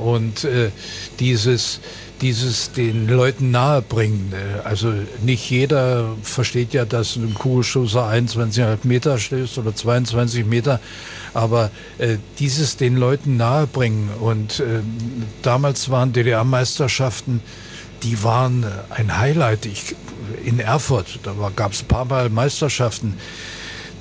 Und 0.04 0.44
äh, 0.44 0.72
dieses, 1.20 1.80
dieses 2.22 2.72
den 2.72 3.08
Leuten 3.08 3.52
nahebringen. 3.52 4.34
Äh, 4.34 4.68
also 4.68 4.92
nicht 5.22 5.52
jeder 5.52 6.16
versteht 6.24 6.74
ja, 6.74 6.84
dass 6.86 7.16
ein 7.16 7.36
Kugelstoßer 7.36 8.04
21,5 8.04 8.78
Meter 8.86 9.20
stößt 9.20 9.60
oder 9.60 9.76
22 9.76 10.48
Meter. 10.48 10.80
Aber 11.36 11.70
äh, 12.00 12.18
dieses 12.40 12.78
den 12.78 12.98
Leuten 12.98 13.38
nahebringen. 13.38 14.10
Und 14.20 14.62
äh, 14.62 14.80
damals 15.44 15.92
waren 15.92 16.12
DDR-Meisterschaften 16.12 17.40
die 18.04 18.24
waren 18.24 18.66
ein 18.90 19.18
Highlight. 19.18 19.66
Ich, 19.66 19.96
in 20.44 20.60
Erfurt, 20.60 21.20
da 21.24 21.34
gab 21.56 21.72
es 21.72 21.82
ein 21.82 21.88
paar 21.88 22.06
Mal 22.06 22.30
Meisterschaften. 22.30 23.18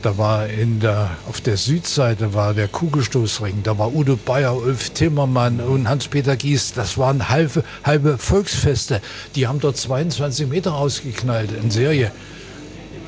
Da 0.02 0.18
war 0.18 0.48
in 0.48 0.80
der, 0.80 1.10
auf 1.28 1.40
der 1.40 1.56
Südseite 1.56 2.34
war 2.34 2.54
der 2.54 2.66
Kugelstoßring, 2.66 3.62
da 3.62 3.78
war 3.78 3.94
Udo 3.94 4.16
Bayer, 4.16 4.56
Ulf 4.56 4.90
Timmermann 4.90 5.60
und 5.60 5.88
Hans-Peter 5.88 6.36
Gies. 6.36 6.72
Das 6.72 6.98
waren 6.98 7.28
halbe, 7.28 7.62
halbe 7.84 8.18
Volksfeste. 8.18 9.00
Die 9.36 9.46
haben 9.46 9.60
dort 9.60 9.76
22 9.76 10.48
Meter 10.48 10.74
ausgeknallt 10.74 11.52
in 11.52 11.70
Serie. 11.70 12.10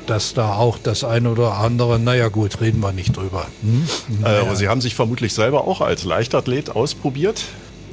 Dass 0.07 0.35
da 0.35 0.53
auch 0.53 0.77
das 0.77 1.03
eine 1.03 1.31
oder 1.31 1.55
andere, 1.55 1.99
naja 1.99 2.29
gut, 2.29 2.61
reden 2.61 2.79
wir 2.79 2.93
nicht 2.93 3.17
drüber. 3.17 3.47
Hm? 3.61 3.87
Naja. 4.21 4.41
Aber 4.41 4.55
Sie 4.55 4.69
haben 4.69 4.79
sich 4.79 4.95
vermutlich 4.95 5.33
selber 5.33 5.67
auch 5.67 5.81
als 5.81 6.05
Leichtathlet 6.05 6.69
ausprobiert? 6.69 7.43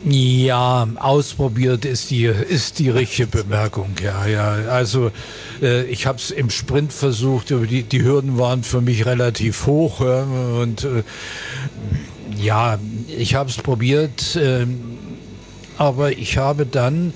Ja, 0.04 0.88
ausprobiert 0.96 1.84
ist 1.84 2.10
die, 2.10 2.24
ist 2.24 2.80
die 2.80 2.90
richtige 2.90 3.28
Bemerkung. 3.28 3.90
Ja, 4.02 4.26
ja. 4.26 4.50
Also 4.68 5.12
äh, 5.60 5.84
ich 5.84 6.06
habe 6.06 6.18
es 6.18 6.30
im 6.32 6.50
Sprint 6.50 6.92
versucht. 6.92 7.50
Die, 7.50 7.84
die 7.84 8.02
Hürden 8.02 8.36
waren 8.36 8.64
für 8.64 8.80
mich 8.80 9.06
relativ 9.06 9.66
hoch. 9.66 10.00
Ja, 10.00 10.22
und 10.22 10.84
äh, 10.84 11.04
ja, 12.40 12.78
ich 13.16 13.36
habe 13.36 13.50
es 13.50 13.56
probiert. 13.56 14.34
Äh, 14.34 14.66
aber 15.82 16.12
ich 16.12 16.38
habe 16.38 16.64
dann 16.64 17.12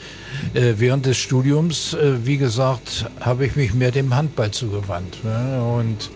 äh, 0.52 0.74
während 0.78 1.06
des 1.06 1.16
Studiums, 1.18 1.94
äh, 1.94 2.26
wie 2.26 2.36
gesagt, 2.36 3.08
habe 3.20 3.46
ich 3.46 3.54
mich 3.54 3.74
mehr 3.74 3.92
dem 3.92 4.14
Handball 4.14 4.50
zugewandt. 4.50 5.22
Ne? 5.22 5.62
Und 5.62 6.10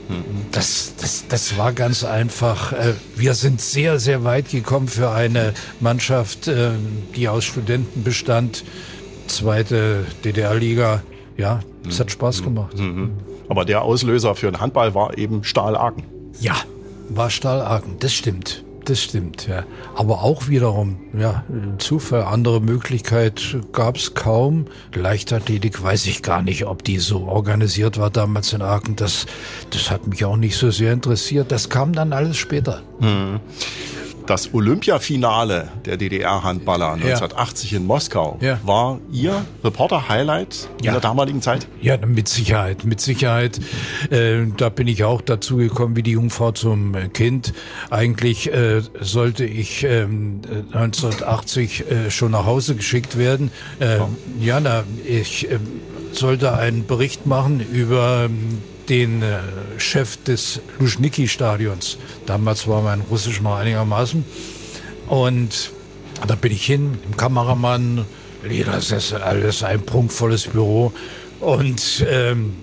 das, 0.50 0.94
das, 1.00 1.28
das 1.28 1.56
war 1.56 1.72
ganz 1.72 2.02
einfach. 2.02 2.72
Äh, 2.72 2.94
wir 3.14 3.34
sind 3.34 3.60
sehr, 3.60 4.00
sehr 4.00 4.24
weit 4.24 4.50
gekommen 4.50 4.88
für 4.88 5.10
eine 5.10 5.54
Mannschaft, 5.78 6.48
äh, 6.48 6.70
die 7.14 7.28
aus 7.28 7.44
Studenten 7.44 8.02
bestand. 8.02 8.64
Zweite 9.28 10.04
DDR-Liga. 10.24 11.04
Ja, 11.36 11.60
es 11.88 12.00
hat 12.00 12.10
Spaß 12.10 12.42
gemacht. 12.42 12.76
Mhm. 12.76 13.12
Aber 13.48 13.64
der 13.64 13.82
Auslöser 13.82 14.34
für 14.34 14.50
den 14.50 14.60
Handball 14.60 14.94
war 14.94 15.16
eben 15.16 15.44
Stahl 15.44 15.76
Aachen. 15.76 16.02
Ja, 16.40 16.56
war 17.10 17.30
Stahl 17.30 17.62
Aachen, 17.62 17.96
das 18.00 18.12
stimmt 18.12 18.64
das 18.90 19.00
stimmt, 19.00 19.46
ja. 19.46 19.64
Aber 19.94 20.22
auch 20.22 20.48
wiederum, 20.48 20.98
ja, 21.16 21.44
Zufall, 21.78 22.24
andere 22.24 22.60
Möglichkeit 22.60 23.58
gab 23.72 23.96
es 23.96 24.14
kaum. 24.14 24.66
Leichtathletik 24.94 25.82
weiß 25.82 26.06
ich 26.06 26.22
gar 26.22 26.42
nicht, 26.42 26.66
ob 26.66 26.84
die 26.84 26.98
so 26.98 27.26
organisiert 27.26 27.98
war 27.98 28.10
damals 28.10 28.52
in 28.52 28.62
Aachen. 28.62 28.96
Das, 28.96 29.26
das 29.70 29.90
hat 29.90 30.06
mich 30.06 30.24
auch 30.24 30.36
nicht 30.36 30.56
so 30.56 30.70
sehr 30.70 30.92
interessiert. 30.92 31.52
Das 31.52 31.68
kam 31.68 31.92
dann 31.92 32.12
alles 32.12 32.36
später. 32.36 32.82
Hm 32.98 33.40
das 34.26 34.52
Olympiafinale 34.54 35.68
der 35.84 35.96
DDR-Handballer 35.96 36.92
1980 36.92 37.72
ja. 37.72 37.78
in 37.78 37.86
Moskau 37.86 38.38
ja. 38.40 38.58
war 38.64 38.98
Ihr 39.10 39.44
Reporter-Highlight 39.64 40.68
in 40.78 40.86
ja. 40.86 40.92
der 40.92 41.00
damaligen 41.00 41.42
Zeit? 41.42 41.66
Ja, 41.80 41.96
mit 42.06 42.28
Sicherheit, 42.28 42.84
mit 42.84 43.00
Sicherheit. 43.00 43.60
Äh, 44.10 44.46
da 44.56 44.68
bin 44.68 44.88
ich 44.88 45.04
auch 45.04 45.20
dazu 45.20 45.56
gekommen 45.56 45.96
wie 45.96 46.02
die 46.02 46.12
Jungfrau 46.12 46.52
zum 46.52 46.94
Kind. 47.12 47.52
Eigentlich 47.90 48.52
äh, 48.52 48.82
sollte 49.00 49.44
ich 49.44 49.84
äh, 49.84 50.02
1980 50.02 51.90
äh, 51.90 52.10
schon 52.10 52.32
nach 52.32 52.46
Hause 52.46 52.74
geschickt 52.74 53.18
werden. 53.18 53.50
Ähm, 53.80 54.16
ja, 54.40 54.60
na, 54.60 54.84
ich 55.06 55.50
ähm, 55.50 55.60
sollte 56.12 56.56
einen 56.56 56.86
Bericht 56.86 57.26
machen 57.26 57.60
über 57.60 58.26
ähm, 58.26 58.58
den 58.90 59.22
äh, 59.22 59.38
Chef 59.78 60.16
des 60.24 60.60
Luschniki-Stadions. 60.78 61.96
Damals 62.26 62.66
war 62.68 62.82
mein 62.82 63.00
Russisch 63.02 63.40
noch 63.40 63.56
einigermaßen. 63.56 64.24
Und 65.06 65.70
da 66.26 66.34
bin 66.34 66.52
ich 66.52 66.66
hin, 66.66 66.98
im 67.06 67.16
Kameramann, 67.16 68.04
Ledersessel, 68.44 69.22
alles 69.22 69.62
ein 69.62 69.80
prunkvolles 69.80 70.48
Büro. 70.48 70.92
Und 71.40 72.04
ähm, 72.10 72.56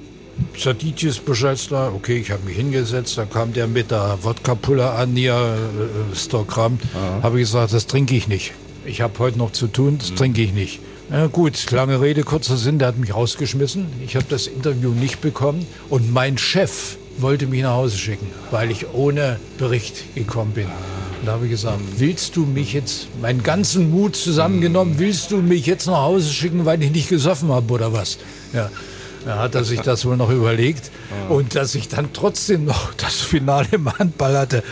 Sadidjes 0.56 1.18
Bescheid 1.18 1.60
da, 1.72 1.92
okay, 1.92 2.18
ich 2.18 2.30
habe 2.30 2.44
mich 2.44 2.58
hingesetzt, 2.58 3.18
da 3.18 3.26
kam 3.26 3.54
der 3.54 3.68
mit 3.68 3.90
der 3.90 4.20
Wodka-Pulle 4.22 4.92
an, 4.92 5.16
hier, 5.16 5.34
äh, 5.34 6.16
Stockgramm. 6.16 6.78
Habe 7.24 7.38
ich 7.38 7.48
gesagt, 7.48 7.74
das 7.74 7.88
trinke 7.88 8.16
ich 8.16 8.28
nicht. 8.28 8.54
Ich 8.88 9.02
habe 9.02 9.20
heute 9.20 9.38
noch 9.38 9.52
zu 9.52 9.68
tun, 9.68 9.98
das 10.00 10.12
mhm. 10.12 10.16
trinke 10.16 10.42
ich 10.42 10.54
nicht. 10.54 10.80
Ja, 11.12 11.28
gut, 11.28 11.72
lange 11.72 12.00
Rede, 12.00 12.24
kurzer 12.24 12.56
Sinn, 12.56 12.80
der 12.80 12.88
hat 12.88 12.98
mich 12.98 13.14
rausgeschmissen. 13.14 13.86
Ich 14.06 14.16
habe 14.16 14.26
das 14.30 14.48
Interview 14.48 14.92
nicht 14.92 15.20
bekommen 15.20 15.68
und 15.90 16.14
mein 16.14 16.38
Chef 16.38 16.98
wollte 17.18 17.48
mich 17.48 17.64
nach 17.64 17.74
Hause 17.74 17.98
schicken, 17.98 18.28
weil 18.50 18.72
ich 18.72 18.94
ohne 18.94 19.40
Bericht 19.58 20.16
gekommen 20.16 20.54
bin. 20.54 20.66
Und 20.66 21.26
da 21.26 21.34
habe 21.34 21.46
ich 21.46 21.52
gesagt, 21.52 21.80
willst 21.98 22.38
du 22.38 22.46
mich 22.46 22.72
jetzt, 22.72 23.08
meinen 23.22 23.44
ganzen 23.44 23.92
Mut 23.92 24.16
zusammengenommen, 24.16 25.00
willst 25.00 25.32
du 25.32 25.38
mich 25.38 25.66
jetzt 25.66 25.88
nach 25.88 26.04
Hause 26.04 26.32
schicken, 26.32 26.66
weil 26.66 26.82
ich 26.82 26.92
nicht 26.92 27.10
gesoffen 27.10 27.52
habe 27.52 27.74
oder 27.74 27.92
was? 27.92 28.18
Ja. 28.54 28.72
Da 29.26 29.40
hat 29.40 29.56
er 29.56 29.66
sich 29.66 29.82
das 29.82 30.06
wohl 30.06 30.16
noch 30.16 30.30
überlegt. 30.30 30.92
Und 31.30 31.56
dass 31.56 31.76
ich 31.76 31.90
dann 31.90 32.14
trotzdem 32.14 32.64
noch 32.64 32.94
das 32.94 33.16
Finale 33.16 33.68
im 33.72 33.92
Handball 33.98 34.38
hatte, 34.38 34.64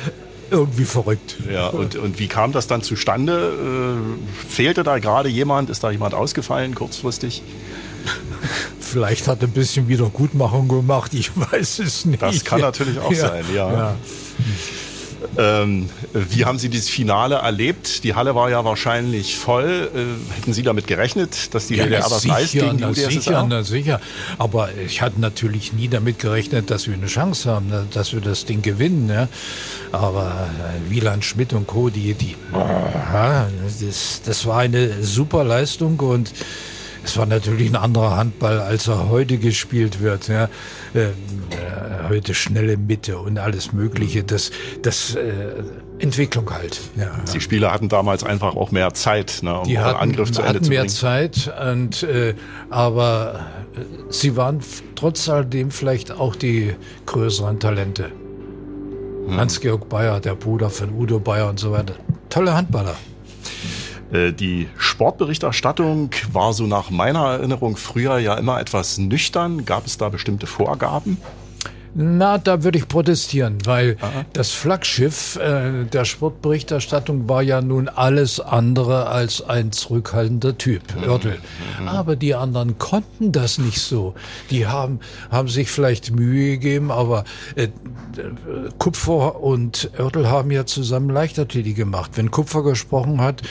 irgendwie 0.51 0.85
verrückt. 0.85 1.37
Ja, 1.51 1.67
und, 1.67 1.95
und 1.95 2.19
wie 2.19 2.27
kam 2.27 2.51
das 2.51 2.67
dann 2.67 2.81
zustande? 2.81 3.97
Äh, 3.97 4.47
fehlte 4.47 4.83
da 4.83 4.99
gerade 4.99 5.29
jemand? 5.29 5.69
Ist 5.69 5.83
da 5.83 5.91
jemand 5.91 6.13
ausgefallen 6.13 6.75
kurzfristig? 6.75 7.43
Vielleicht 8.79 9.27
hat 9.27 9.41
er 9.41 9.47
ein 9.47 9.51
bisschen 9.51 9.87
Wiedergutmachung 9.87 10.67
gemacht, 10.67 11.13
ich 11.13 11.31
weiß 11.51 11.79
es 11.79 12.05
nicht. 12.05 12.21
Das 12.21 12.43
kann 12.43 12.61
natürlich 12.61 12.99
auch 12.99 13.11
ja, 13.11 13.29
sein, 13.29 13.45
ja. 13.53 13.71
ja. 13.73 13.95
Ähm, 15.37 15.89
wie 16.13 16.45
haben 16.45 16.59
Sie 16.59 16.69
dieses 16.69 16.89
Finale 16.89 17.35
erlebt? 17.35 18.03
Die 18.03 18.15
Halle 18.15 18.35
war 18.35 18.49
ja 18.49 18.63
wahrscheinlich 18.63 19.37
voll. 19.37 19.89
Äh, 19.93 20.35
hätten 20.35 20.53
Sie 20.53 20.63
damit 20.63 20.87
gerechnet, 20.87 21.53
dass 21.53 21.67
die 21.67 21.75
ja, 21.75 21.83
DDR 21.83 22.01
das 22.09 22.27
reißt 22.27 22.53
gegen 22.53 22.77
die 22.77 22.83
UdSSR? 22.83 23.11
Sicher, 23.11 23.45
na, 23.47 23.63
sicher. 23.63 24.01
Aber 24.37 24.69
ich 24.73 25.01
hatte 25.01 25.19
natürlich 25.19 25.73
nie 25.73 25.87
damit 25.87 26.19
gerechnet, 26.19 26.69
dass 26.71 26.87
wir 26.87 26.93
eine 26.93 27.07
Chance 27.07 27.51
haben, 27.51 27.71
dass 27.91 28.13
wir 28.13 28.21
das 28.21 28.45
Ding 28.45 28.61
gewinnen. 28.61 29.07
Ne? 29.07 29.27
Aber 29.91 30.49
äh, 30.59 30.91
Wieland 30.91 31.25
Schmidt 31.25 31.53
und 31.53 31.67
Co., 31.67 31.89
die, 31.89 32.13
die 32.13 32.35
das, 33.81 34.21
das 34.25 34.45
war 34.45 34.59
eine 34.59 35.03
super 35.03 35.43
Leistung 35.43 35.99
und 35.99 36.31
es 37.05 37.17
war 37.17 37.27
natürlich 37.27 37.69
ein 37.69 37.75
anderer 37.75 38.17
Handball, 38.17 38.59
als 38.59 38.87
er 38.87 39.09
heute 39.09 39.37
gespielt 39.37 40.01
wird. 40.01 40.27
Ja. 40.27 40.49
Äh, 40.95 41.03
äh, 41.03 41.11
heute 42.09 42.33
schnelle 42.33 42.77
Mitte 42.77 43.19
und 43.19 43.37
alles 43.37 43.73
Mögliche. 43.73 44.23
Das, 44.23 44.49
das 44.81 45.13
äh, 45.15 45.21
Entwicklung 45.99 46.49
halt. 46.49 46.81
Ja, 46.97 47.11
Die 47.31 47.39
Spieler 47.39 47.71
hatten 47.71 47.89
damals 47.89 48.23
einfach 48.23 48.55
auch 48.55 48.71
mehr 48.71 48.93
Zeit, 48.95 49.39
ne, 49.43 49.59
um 49.59 49.67
Die 49.67 49.77
hatten, 49.77 49.99
Angriff 49.99 50.31
zu 50.31 50.41
Ende 50.41 50.61
zu 50.61 50.69
bringen. 50.69 50.81
mehr 50.81 50.87
Zeit, 50.87 51.53
und, 51.71 52.01
äh, 52.03 52.33
aber 52.71 53.45
äh, 53.75 53.79
sie 54.09 54.35
waren 54.35 54.59
trotz 54.95 55.29
alledem 55.29 55.69
vielleicht 55.69 56.11
auch 56.11 56.35
die 56.35 56.73
größeren 57.05 57.59
Talente. 57.59 58.11
Hm. 59.27 59.37
Hans-Georg 59.37 59.87
Bayer, 59.89 60.19
der 60.19 60.35
Bruder 60.35 60.71
von 60.71 60.91
Udo 60.91 61.19
Bayer 61.19 61.49
und 61.49 61.59
so 61.59 61.71
weiter. 61.71 61.93
Tolle 62.29 62.53
Handballer. 62.55 62.95
Äh, 64.11 64.31
die 64.33 64.69
Sportberichterstattung 64.77 66.11
war 66.31 66.53
so 66.53 66.65
nach 66.65 66.89
meiner 66.89 67.25
Erinnerung 67.25 67.77
früher 67.77 68.17
ja 68.19 68.35
immer 68.35 68.59
etwas 68.59 68.97
nüchtern. 68.97 69.65
Gab 69.65 69.85
es 69.85 69.97
da 69.97 70.09
bestimmte 70.09 70.47
Vorgaben? 70.47 71.17
Na, 71.97 72.37
da 72.37 72.61
würde 72.61 72.77
ich 72.77 72.89
protestieren, 72.89 73.57
weil 73.63 73.95
Aha. 74.01 74.25
das 74.33 74.51
Flaggschiff 74.51 75.37
äh, 75.37 75.85
der 75.85 76.03
Sportberichterstattung 76.03 77.29
war 77.29 77.41
ja 77.41 77.61
nun 77.61 77.87
alles 77.87 78.41
andere 78.41 79.07
als 79.07 79.41
ein 79.41 79.71
zurückhaltender 79.71 80.57
Typ, 80.57 80.81
mhm. 80.93 81.09
Oertel. 81.09 81.37
Mhm. 81.79 81.87
Aber 81.87 82.17
die 82.17 82.35
anderen 82.35 82.77
konnten 82.79 83.31
das 83.31 83.59
nicht 83.59 83.79
so. 83.79 84.13
Die 84.49 84.67
haben, 84.67 84.99
haben 85.31 85.47
sich 85.47 85.71
vielleicht 85.71 86.11
Mühe 86.11 86.57
gegeben, 86.57 86.91
aber 86.91 87.23
äh, 87.55 87.69
Kupfer 88.77 89.41
und 89.41 89.89
Oertel 89.97 90.27
haben 90.27 90.51
ja 90.51 90.65
zusammen 90.65 91.09
Leichtathletik 91.09 91.77
gemacht. 91.77 92.11
Wenn 92.15 92.29
Kupfer 92.29 92.63
gesprochen 92.63 93.21
hat, 93.21 93.41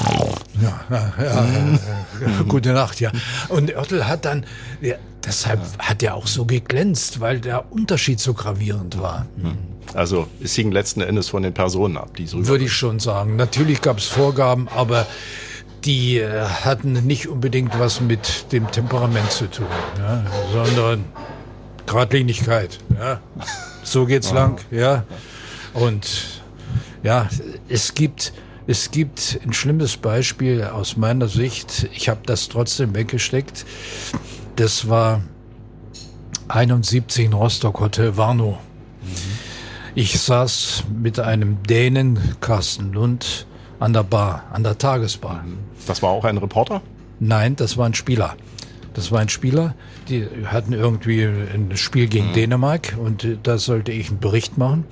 ja, 0.60 0.80
ja, 0.90 1.12
ja, 1.24 1.40
mhm. 1.42 2.48
gute 2.48 2.72
Nacht, 2.72 3.00
ja. 3.00 3.12
Und 3.50 3.72
Oertel 3.72 4.08
hat 4.08 4.24
dann, 4.24 4.46
ja, 4.80 4.96
Deshalb 5.26 5.60
ja. 5.60 5.86
hat 5.86 6.02
er 6.02 6.14
auch 6.14 6.26
so 6.26 6.44
geglänzt, 6.44 7.20
weil 7.20 7.40
der 7.40 7.72
Unterschied 7.72 8.20
so 8.20 8.34
gravierend 8.34 9.00
war. 9.00 9.26
Hm. 9.40 9.56
Also 9.94 10.26
es 10.42 10.54
hing 10.54 10.72
letzten 10.72 11.00
Endes 11.00 11.28
von 11.28 11.42
den 11.42 11.54
Personen 11.54 11.96
ab, 11.96 12.16
die 12.16 12.26
so 12.26 12.46
Würde 12.46 12.64
ich 12.64 12.72
schon 12.72 12.98
sagen. 13.00 13.36
Natürlich 13.36 13.80
gab 13.80 13.98
es 13.98 14.06
Vorgaben, 14.06 14.68
aber 14.68 15.06
die 15.84 16.18
äh, 16.18 16.40
hatten 16.42 16.92
nicht 17.06 17.28
unbedingt 17.28 17.78
was 17.78 18.00
mit 18.00 18.50
dem 18.52 18.70
Temperament 18.70 19.30
zu 19.30 19.50
tun, 19.50 19.66
ja, 19.98 20.24
sondern 20.52 21.04
Gradlinigkeit. 21.86 22.78
Ja. 22.98 23.20
So 23.82 24.06
geht's 24.06 24.32
lang, 24.32 24.58
ja. 24.70 25.04
Und 25.74 26.40
ja, 27.02 27.28
es 27.68 27.94
gibt 27.94 28.32
es 28.66 28.90
gibt 28.90 29.38
ein 29.44 29.52
schlimmes 29.52 29.98
Beispiel 29.98 30.64
aus 30.64 30.96
meiner 30.96 31.28
Sicht. 31.28 31.86
Ich 31.92 32.08
habe 32.08 32.20
das 32.24 32.48
trotzdem 32.48 32.94
weggesteckt. 32.94 33.66
Das 34.56 34.88
war 34.88 35.22
71 36.48 37.26
in 37.26 37.32
Rostock, 37.32 37.80
Hotel 37.80 38.16
Warnow. 38.16 38.58
Mhm. 39.02 39.08
Ich 39.96 40.20
saß 40.20 40.84
mit 40.92 41.18
einem 41.18 41.62
Dänen, 41.62 42.18
Carsten 42.40 42.92
Lund, 42.92 43.46
an 43.80 43.92
der 43.92 44.04
Bar, 44.04 44.44
an 44.52 44.62
der 44.62 44.78
Tagesbar. 44.78 45.44
Das 45.86 46.02
war 46.02 46.10
auch 46.10 46.24
ein 46.24 46.38
Reporter? 46.38 46.82
Nein, 47.20 47.56
das 47.56 47.76
war 47.76 47.86
ein 47.86 47.94
Spieler. 47.94 48.36
Das 48.92 49.10
war 49.10 49.20
ein 49.20 49.28
Spieler, 49.28 49.74
die 50.08 50.26
hatten 50.46 50.72
irgendwie 50.72 51.24
ein 51.24 51.76
Spiel 51.76 52.06
gegen 52.06 52.28
mhm. 52.28 52.34
Dänemark 52.34 52.96
und 52.96 53.24
äh, 53.24 53.38
da 53.42 53.58
sollte 53.58 53.90
ich 53.90 54.08
einen 54.08 54.20
Bericht 54.20 54.56
machen. 54.56 54.84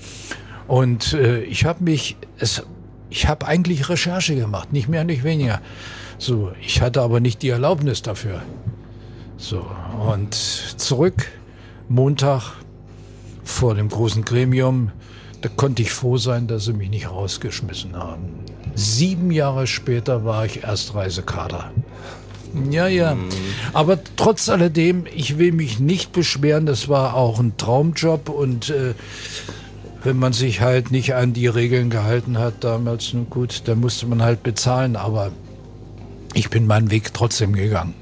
Und 0.66 1.12
äh, 1.12 1.42
ich 1.42 1.64
habe 1.64 1.84
mich, 1.84 2.16
es, 2.38 2.64
ich 3.10 3.28
habe 3.28 3.46
eigentlich 3.46 3.88
Recherche 3.88 4.34
gemacht, 4.34 4.72
nicht 4.72 4.88
mehr, 4.88 5.04
nicht 5.04 5.22
weniger. 5.22 5.60
So, 6.18 6.52
ich 6.60 6.82
hatte 6.82 7.02
aber 7.02 7.20
nicht 7.20 7.42
die 7.42 7.48
Erlaubnis 7.48 8.02
dafür. 8.02 8.42
So, 9.42 9.66
und 10.08 10.34
zurück, 10.34 11.26
Montag 11.88 12.52
vor 13.42 13.74
dem 13.74 13.88
großen 13.88 14.24
Gremium, 14.24 14.92
da 15.40 15.48
konnte 15.48 15.82
ich 15.82 15.90
froh 15.90 16.16
sein, 16.16 16.46
dass 16.46 16.66
sie 16.66 16.72
mich 16.72 16.90
nicht 16.90 17.10
rausgeschmissen 17.10 17.96
haben. 17.96 18.28
Sieben 18.76 19.32
Jahre 19.32 19.66
später 19.66 20.24
war 20.24 20.46
ich 20.46 20.62
Erstreisekader. 20.62 21.72
Ja, 22.70 22.86
ja. 22.86 23.16
Mhm. 23.16 23.30
Aber 23.72 23.98
trotz 24.14 24.48
alledem, 24.48 25.06
ich 25.12 25.38
will 25.38 25.50
mich 25.50 25.80
nicht 25.80 26.12
beschweren. 26.12 26.64
Das 26.64 26.88
war 26.88 27.14
auch 27.14 27.40
ein 27.40 27.56
Traumjob 27.56 28.28
und 28.28 28.70
äh, 28.70 28.94
wenn 30.04 30.20
man 30.20 30.32
sich 30.32 30.60
halt 30.60 30.92
nicht 30.92 31.16
an 31.16 31.32
die 31.32 31.48
Regeln 31.48 31.90
gehalten 31.90 32.38
hat 32.38 32.62
damals, 32.62 33.12
nun 33.12 33.28
gut, 33.28 33.62
dann 33.64 33.80
musste 33.80 34.06
man 34.06 34.22
halt 34.22 34.44
bezahlen. 34.44 34.94
Aber 34.94 35.32
ich 36.32 36.48
bin 36.48 36.68
meinen 36.68 36.92
Weg 36.92 37.12
trotzdem 37.12 37.54
gegangen. 37.54 37.94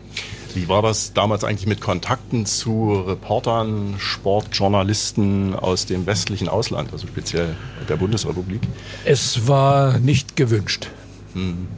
Wie 0.55 0.69
war 0.69 0.83
das 0.83 1.13
damals 1.13 1.45
eigentlich 1.45 1.67
mit 1.67 1.81
Kontakten 1.81 2.47
zu 2.47 2.93
Reportern, 3.07 3.95
Sportjournalisten 3.99 5.55
aus 5.55 5.87
dem 5.87 6.07
westlichen 6.07 6.49
Ausland, 6.49 6.93
also 6.93 7.07
speziell 7.07 7.57
der 7.89 7.97
Bundesrepublik? 7.97 8.61
Es 9.05 9.47
war 9.47 9.99
nicht 9.99 10.37
gewünscht. 10.37 10.89
Hm. 11.35 11.69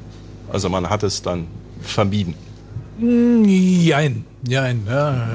Also 0.50 0.68
man 0.68 0.88
hat 0.88 1.02
es 1.02 1.22
dann 1.22 1.46
vermieden. 1.80 2.34
Nein, 2.98 4.24
nein. 4.46 4.82
Ja. 4.86 5.28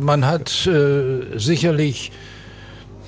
Man 0.00 0.24
hat 0.24 0.66
äh, 0.66 1.38
sicherlich 1.38 2.12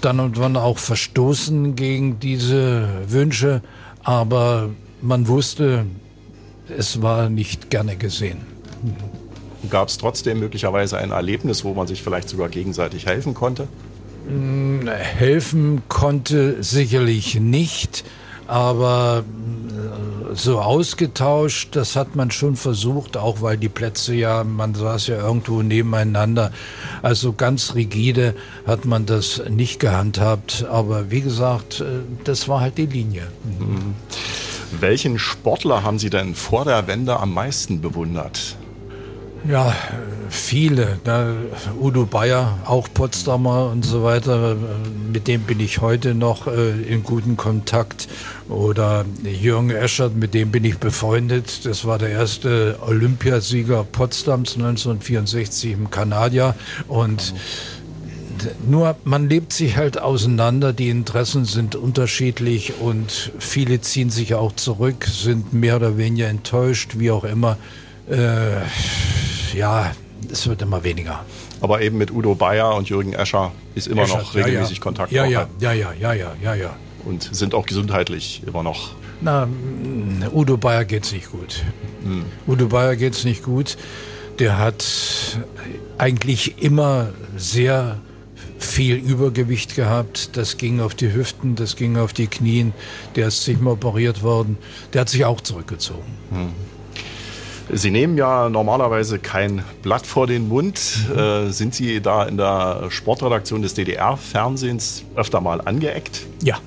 dann 0.00 0.20
und 0.20 0.38
wann 0.38 0.56
auch 0.56 0.78
verstoßen 0.78 1.74
gegen 1.74 2.20
diese 2.20 2.88
Wünsche, 3.08 3.62
aber 4.04 4.70
man 5.00 5.26
wusste, 5.28 5.86
es 6.68 7.02
war 7.02 7.28
nicht 7.28 7.70
gerne 7.70 7.96
gesehen. 7.96 8.38
Gab 9.70 9.88
es 9.88 9.98
trotzdem 9.98 10.40
möglicherweise 10.40 10.98
ein 10.98 11.10
Erlebnis, 11.10 11.64
wo 11.64 11.74
man 11.74 11.86
sich 11.86 12.02
vielleicht 12.02 12.28
sogar 12.28 12.48
gegenseitig 12.48 13.06
helfen 13.06 13.34
konnte? 13.34 13.66
Hm, 14.28 14.88
helfen 14.88 15.82
konnte 15.88 16.62
sicherlich 16.62 17.40
nicht, 17.40 18.04
aber 18.46 19.24
so 20.34 20.60
ausgetauscht, 20.60 21.76
das 21.76 21.96
hat 21.96 22.16
man 22.16 22.30
schon 22.30 22.56
versucht, 22.56 23.16
auch 23.16 23.42
weil 23.42 23.56
die 23.56 23.68
Plätze 23.68 24.14
ja, 24.14 24.44
man 24.44 24.74
saß 24.74 25.08
ja 25.08 25.18
irgendwo 25.18 25.62
nebeneinander. 25.62 26.52
Also 27.02 27.32
ganz 27.32 27.74
rigide 27.74 28.34
hat 28.66 28.84
man 28.84 29.06
das 29.06 29.42
nicht 29.48 29.80
gehandhabt. 29.80 30.66
Aber 30.70 31.10
wie 31.10 31.20
gesagt, 31.20 31.80
äh, 31.80 31.84
das 32.24 32.48
war 32.48 32.60
halt 32.60 32.78
die 32.78 32.86
Linie. 32.86 33.26
Mhm. 33.44 33.94
Welchen 34.80 35.18
Sportler 35.18 35.82
haben 35.82 35.98
Sie 35.98 36.10
denn 36.10 36.34
vor 36.34 36.64
der 36.64 36.86
Wende 36.86 37.18
am 37.18 37.32
meisten 37.32 37.80
bewundert? 37.80 38.56
Ja, 39.46 39.74
viele. 40.28 40.98
Ne? 41.06 41.36
Udo 41.80 42.04
Bayer, 42.06 42.58
auch 42.66 42.88
Potsdamer 42.92 43.70
und 43.70 43.84
so 43.84 44.02
weiter. 44.02 44.56
Mit 45.12 45.28
dem 45.28 45.42
bin 45.42 45.60
ich 45.60 45.80
heute 45.80 46.14
noch 46.14 46.46
äh, 46.46 46.70
in 46.82 47.02
guten 47.02 47.36
Kontakt. 47.36 48.08
Oder 48.48 49.04
Jürgen 49.22 49.70
Eschert, 49.70 50.16
mit 50.16 50.34
dem 50.34 50.50
bin 50.50 50.64
ich 50.64 50.78
befreundet. 50.78 51.64
Das 51.64 51.84
war 51.84 51.98
der 51.98 52.10
erste 52.10 52.78
Olympiasieger 52.86 53.84
Potsdams 53.84 54.54
1964 54.56 55.72
im 55.72 55.90
Kanadier. 55.90 56.54
Und 56.88 57.34
nur 58.68 58.96
man 59.04 59.28
lebt 59.28 59.52
sich 59.52 59.76
halt 59.76 60.00
auseinander, 60.00 60.72
die 60.72 60.90
Interessen 60.90 61.44
sind 61.44 61.74
unterschiedlich 61.74 62.74
und 62.80 63.32
viele 63.38 63.80
ziehen 63.80 64.10
sich 64.10 64.34
auch 64.34 64.52
zurück, 64.52 65.06
sind 65.06 65.52
mehr 65.52 65.76
oder 65.76 65.96
weniger 65.96 66.28
enttäuscht, 66.28 66.98
wie 66.98 67.10
auch 67.10 67.24
immer. 67.24 67.56
Äh, 68.08 68.62
ja, 69.54 69.92
es 70.30 70.46
wird 70.48 70.62
immer 70.62 70.84
weniger. 70.84 71.24
Aber 71.60 71.80
eben 71.80 71.98
mit 71.98 72.10
Udo 72.10 72.34
Bayer 72.34 72.74
und 72.74 72.88
Jürgen 72.88 73.12
Escher 73.12 73.52
ist 73.74 73.86
immer 73.86 74.02
Escher, 74.02 74.18
noch 74.18 74.34
regelmäßig 74.34 74.70
ja, 74.70 74.74
ja. 74.76 74.82
Kontakt. 74.82 75.12
Ja, 75.12 75.24
ja, 75.24 75.48
ja, 75.60 75.72
ja, 75.72 75.92
ja, 75.92 76.12
ja, 76.12 76.32
ja, 76.42 76.54
ja. 76.54 76.76
Und 77.04 77.28
sind 77.32 77.54
auch 77.54 77.66
gesundheitlich 77.66 78.42
immer 78.46 78.62
noch. 78.62 78.92
Na, 79.20 79.48
Udo 80.32 80.56
Bayer 80.56 80.84
geht's 80.84 81.12
nicht 81.12 81.30
gut. 81.30 81.64
Hm. 82.04 82.24
Udo 82.46 82.68
Bayer 82.68 82.96
geht's 82.96 83.24
nicht 83.24 83.42
gut. 83.42 83.76
Der 84.38 84.58
hat 84.58 84.84
eigentlich 85.96 86.62
immer 86.62 87.08
sehr 87.36 87.98
viel 88.58 88.96
Übergewicht 88.96 89.74
gehabt. 89.74 90.36
Das 90.36 90.56
ging 90.56 90.80
auf 90.80 90.94
die 90.94 91.12
Hüften, 91.12 91.56
das 91.56 91.74
ging 91.74 91.96
auf 91.96 92.12
die 92.12 92.28
Knien. 92.28 92.72
Der 93.16 93.28
ist 93.28 93.42
zigmal 93.42 93.74
operiert 93.74 94.22
worden. 94.22 94.58
Der 94.92 95.02
hat 95.02 95.08
sich 95.08 95.24
auch 95.24 95.40
zurückgezogen. 95.40 96.14
Hm. 96.30 96.52
Sie 97.72 97.90
nehmen 97.90 98.16
ja 98.16 98.48
normalerweise 98.48 99.18
kein 99.18 99.62
Blatt 99.82 100.06
vor 100.06 100.26
den 100.26 100.48
Mund. 100.48 100.80
Mhm. 101.12 101.18
Äh, 101.18 101.50
sind 101.50 101.74
Sie 101.74 102.00
da 102.00 102.24
in 102.24 102.36
der 102.36 102.86
Sportredaktion 102.88 103.62
des 103.62 103.74
DDR-Fernsehens 103.74 105.04
öfter 105.16 105.40
mal 105.40 105.60
angeeckt? 105.60 106.26
Ja. 106.42 106.58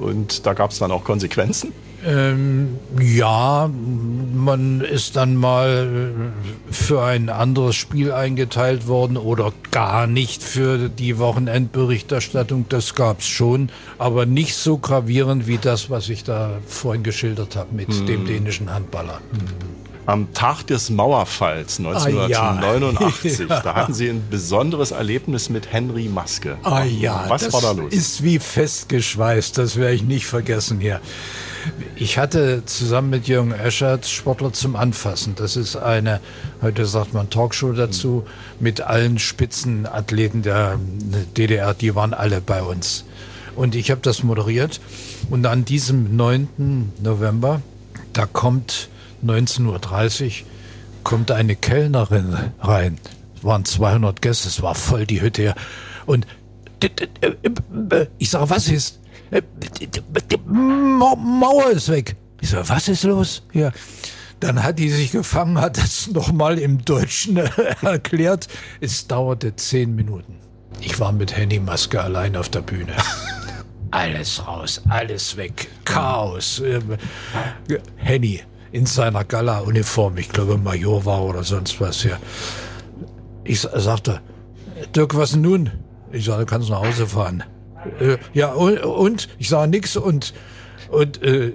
Und 0.00 0.46
da 0.46 0.54
gab 0.54 0.70
es 0.70 0.78
dann 0.78 0.90
auch 0.90 1.04
Konsequenzen? 1.04 1.72
Ähm, 2.04 2.78
ja, 3.00 3.68
man 3.68 4.80
ist 4.80 5.16
dann 5.16 5.34
mal 5.34 6.32
äh, 6.68 6.72
für 6.72 7.02
ein 7.02 7.30
anderes 7.30 7.74
Spiel 7.74 8.12
eingeteilt 8.12 8.86
worden 8.86 9.16
oder 9.16 9.52
gar 9.70 10.06
nicht 10.06 10.42
für 10.42 10.88
die 10.88 11.18
Wochenendberichterstattung. 11.18 12.66
Das 12.68 12.94
gab 12.94 13.20
es 13.20 13.26
schon, 13.26 13.70
aber 13.98 14.24
nicht 14.24 14.54
so 14.54 14.78
gravierend 14.78 15.46
wie 15.46 15.58
das, 15.58 15.90
was 15.90 16.08
ich 16.08 16.22
da 16.22 16.58
vorhin 16.66 17.02
geschildert 17.02 17.56
habe 17.56 17.74
mit 17.74 17.88
hm. 17.88 18.06
dem 18.06 18.26
dänischen 18.26 18.72
Handballer. 18.72 19.20
Hm 19.32 19.76
am 20.06 20.32
Tag 20.32 20.66
des 20.68 20.90
Mauerfalls 20.90 21.78
1989. 21.78 23.40
Ah, 23.40 23.44
ja. 23.54 23.60
Da 23.60 23.74
hatten 23.74 23.92
Sie 23.92 24.08
ein 24.08 24.22
besonderes 24.30 24.92
Erlebnis 24.92 25.50
mit 25.50 25.72
Henry 25.72 26.08
Maske. 26.08 26.56
Ah 26.62 26.84
ja, 26.84 27.24
was 27.28 27.44
das 27.44 27.52
war 27.52 27.60
da 27.60 27.72
los? 27.72 27.92
Ist 27.92 28.22
wie 28.22 28.38
festgeschweißt, 28.38 29.58
das 29.58 29.76
werde 29.76 29.94
ich 29.94 30.02
nicht 30.02 30.26
vergessen 30.26 30.80
hier. 30.80 31.00
Ich 31.96 32.16
hatte 32.16 32.64
zusammen 32.64 33.10
mit 33.10 33.26
Jürgen 33.26 33.50
Eschert 33.50 34.06
Sportler 34.06 34.52
zum 34.52 34.76
Anfassen. 34.76 35.34
Das 35.34 35.56
ist 35.56 35.74
eine, 35.74 36.20
heute 36.62 36.86
sagt 36.86 37.12
man 37.12 37.28
Talkshow 37.28 37.72
dazu, 37.72 38.24
mit 38.60 38.82
allen 38.82 39.18
Spitzenathleten 39.18 40.42
der 40.42 40.78
DDR, 41.36 41.74
die 41.74 41.96
waren 41.96 42.14
alle 42.14 42.40
bei 42.40 42.62
uns. 42.62 43.04
Und 43.56 43.74
ich 43.74 43.90
habe 43.90 44.00
das 44.02 44.22
moderiert. 44.22 44.80
Und 45.28 45.44
an 45.46 45.64
diesem 45.64 46.14
9. 46.14 46.92
November, 47.02 47.62
da 48.12 48.26
kommt 48.26 48.88
19.30 49.30 50.24
Uhr 50.24 50.46
kommt 51.04 51.30
eine 51.30 51.56
Kellnerin 51.56 52.36
rein. 52.60 52.98
Es 53.36 53.44
waren 53.44 53.64
200 53.64 54.22
Gäste, 54.22 54.48
es 54.48 54.62
war 54.62 54.74
voll 54.74 55.06
die 55.06 55.20
Hütte. 55.20 55.54
Und 56.06 56.26
ich 58.18 58.30
sage, 58.30 58.50
was 58.50 58.68
ist? 58.68 59.00
Die 59.30 60.36
Mauer 60.46 61.70
ist 61.70 61.88
weg. 61.88 62.16
Ich 62.40 62.50
sage, 62.50 62.68
was 62.68 62.88
ist 62.88 63.04
los? 63.04 63.42
Ja. 63.52 63.72
Dann 64.40 64.62
hat 64.62 64.78
die 64.78 64.90
sich 64.90 65.12
gefangen, 65.12 65.60
hat 65.60 65.78
das 65.78 66.08
nochmal 66.08 66.58
im 66.58 66.84
Deutschen 66.84 67.36
erklärt. 67.82 68.48
Es 68.80 69.06
dauerte 69.06 69.56
zehn 69.56 69.94
Minuten. 69.94 70.36
Ich 70.80 71.00
war 71.00 71.12
mit 71.12 71.36
Handymaske 71.36 72.02
allein 72.02 72.36
auf 72.36 72.48
der 72.50 72.60
Bühne. 72.60 72.92
Alles 73.92 74.46
raus, 74.46 74.82
alles 74.88 75.36
weg. 75.36 75.68
Chaos. 75.84 76.60
Henny, 77.96 78.42
in 78.76 78.84
seiner 78.84 79.24
Gala-Uniform, 79.24 80.18
ich 80.18 80.28
glaube 80.28 80.58
Major 80.58 81.06
war 81.06 81.22
oder 81.22 81.42
sonst 81.44 81.80
was 81.80 82.02
hier. 82.02 82.18
Ich 83.42 83.60
sagte, 83.60 84.20
Dirk, 84.94 85.16
was 85.16 85.34
nun? 85.34 85.70
Ich 86.12 86.26
sage, 86.26 86.44
du 86.44 86.46
kannst 86.46 86.68
nach 86.68 86.82
Hause 86.82 87.06
fahren. 87.06 87.42
Äh, 88.00 88.18
ja, 88.34 88.52
und, 88.52 88.78
und? 88.80 89.28
Ich 89.38 89.48
sage 89.48 89.70
nix 89.70 89.96
und 89.96 90.34
und 90.90 91.20
äh, 91.22 91.52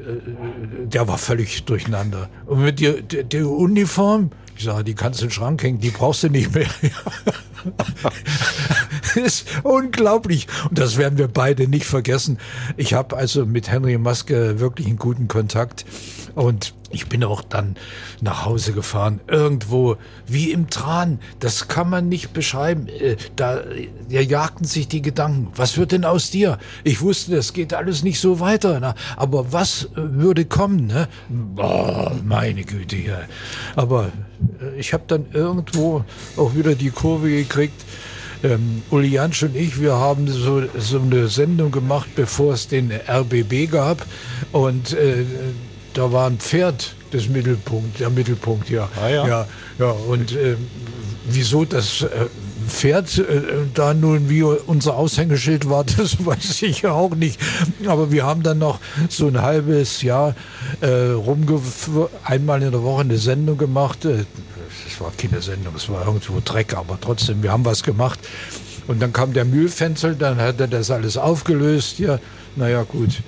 der 0.84 1.08
war 1.08 1.18
völlig 1.18 1.64
durcheinander. 1.64 2.28
Und 2.48 2.64
mit 2.64 2.80
der, 2.80 3.02
der, 3.02 3.24
der 3.24 3.48
Uniform, 3.48 4.32
ich 4.58 4.64
sage, 4.64 4.84
die 4.84 4.96
kannst 4.96 5.22
du 5.22 5.26
in 5.26 5.30
den 5.30 5.34
Schrank 5.34 5.64
hängen, 5.64 5.80
die 5.80 5.92
brauchst 5.92 6.24
du 6.24 6.30
nicht 6.30 6.54
mehr. 6.54 6.68
ist 9.16 9.48
unglaublich. 9.64 10.48
Und 10.70 10.80
das 10.80 10.98
werden 10.98 11.18
wir 11.18 11.28
beide 11.28 11.68
nicht 11.68 11.86
vergessen. 11.86 12.40
Ich 12.78 12.94
habe 12.94 13.16
also 13.16 13.46
mit 13.46 13.72
Henry 13.72 13.98
Maske 13.98 14.60
wirklich 14.60 14.88
einen 14.88 14.98
guten 14.98 15.28
Kontakt. 15.28 15.86
Und 16.36 16.74
ich 16.91 17.08
bin 17.08 17.24
auch 17.24 17.41
dann 17.41 17.76
nach 18.22 18.46
Hause 18.46 18.74
gefahren, 18.74 19.22
irgendwo 19.28 19.98
wie 20.28 20.52
im 20.52 20.70
Tran. 20.70 21.20
Das 21.39 21.67
kann 21.67 21.89
man 21.89 22.10
nicht 22.10 22.34
beschreiben. 22.34 22.88
Äh, 22.88 23.15
da, 23.36 23.62
da 24.10 24.20
jagten 24.20 24.65
sich 24.65 24.88
die 24.88 25.02
Gedanken. 25.02 25.52
Was 25.56 25.78
wird 25.78 25.91
denn 25.94 26.06
aus 26.06 26.32
dir? 26.32 26.60
Ich 26.84 27.02
wusste, 27.02 27.36
das 27.36 27.54
geht 27.54 27.74
alles 27.74 28.04
nicht 28.04 28.20
so 28.20 28.39
weiter. 28.39 28.80
Na, 28.80 28.96
aber 29.15 29.52
was 29.52 29.86
äh, 29.86 29.89
würde 29.96 30.46
kommen? 30.46 30.88
Ne? 30.88 31.08
Boah, 31.30 32.15
meine 32.26 32.63
Güte. 32.63 32.98
Ja. 32.98 33.22
Aber 33.76 34.12
äh, 34.62 34.80
ich 34.80 34.94
habe 34.94 35.04
dann 35.08 35.26
irgendwo 35.34 36.04
auch 36.38 36.56
wieder 36.56 36.76
die 36.76 36.91
Kurve 36.91 37.30
gekriegt. 37.30 37.86
Ähm, 38.44 38.82
Uli 38.89 39.10
Jansch 39.10 39.44
und 39.44 39.56
ich, 39.56 39.80
wir 39.80 39.94
haben 39.94 40.28
so, 40.28 40.63
so 40.78 41.00
eine 41.00 41.28
Sendung 41.28 41.72
gemacht, 41.72 42.10
bevor 42.15 42.54
es 42.54 42.67
den 42.67 42.91
RBB 42.91 43.72
gab. 43.72 44.06
Und 44.52 44.94
äh, 44.94 45.26
da 45.94 46.12
war 46.12 46.28
ein 46.28 46.40
Pferd 46.40 46.96
das 47.12 47.28
Mittelpunkt, 47.28 48.00
der 48.00 48.10
Mittelpunkt, 48.10 48.70
ja. 48.70 48.90
Ah, 49.02 49.10
ja. 49.10 49.28
ja, 49.28 49.48
ja. 49.80 49.92
Und 49.92 50.32
äh, 50.32 50.56
wieso 51.28 51.66
das 51.66 52.04
äh, 52.04 52.08
Pferd 52.68 53.18
äh, 53.18 53.42
da 53.74 53.94
nun 53.94 54.30
wie 54.30 54.44
unser 54.44 54.96
Aushängeschild 54.96 55.70
war, 55.70 55.84
das 55.98 56.26
weiß 56.26 56.62
ich 56.64 56.84
ja 56.84 56.92
auch 56.92 57.16
nicht. 57.16 57.40
Aber 57.86 58.12
wir 58.12 58.26
haben 58.26 58.44
dann 58.44 58.60
noch 58.60 58.80
so 59.10 59.28
ein 59.28 59.42
halbes 59.42 60.02
Jahr 60.02 60.36
äh, 60.80 61.12
rumgeführt, 61.12 62.12
einmal 62.24 62.62
in 62.64 62.72
der 62.72 62.84
Woche 62.84 63.02
eine 63.02 63.18
Sendung 63.18 63.58
gemacht. 63.58 64.06
Äh, 64.06 64.26
es 64.88 65.00
war 65.00 65.12
keine 65.18 65.42
Sendung, 65.42 65.76
es 65.76 65.90
war 65.90 66.06
irgendwo 66.06 66.40
Dreck, 66.44 66.76
aber 66.76 66.98
trotzdem, 67.00 67.44
wir 67.44 67.52
haben 67.52 67.66
was 67.66 67.84
gemacht. 67.84 68.20
Und 68.88 69.02
dann 69.02 69.14
kam 69.14 69.34
der 69.34 69.46
Mühlfenzel, 69.46 70.16
dann 70.16 70.38
hat 70.38 70.60
er 70.60 70.68
das 70.68 70.92
alles 70.92 71.18
aufgelöst. 71.18 72.00
Ja, 72.00 72.20
naja, 72.56 72.84
gut. 72.84 73.22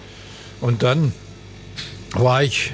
Und 0.62 0.84
dann 0.84 1.14
war 2.14 2.44
ich 2.44 2.74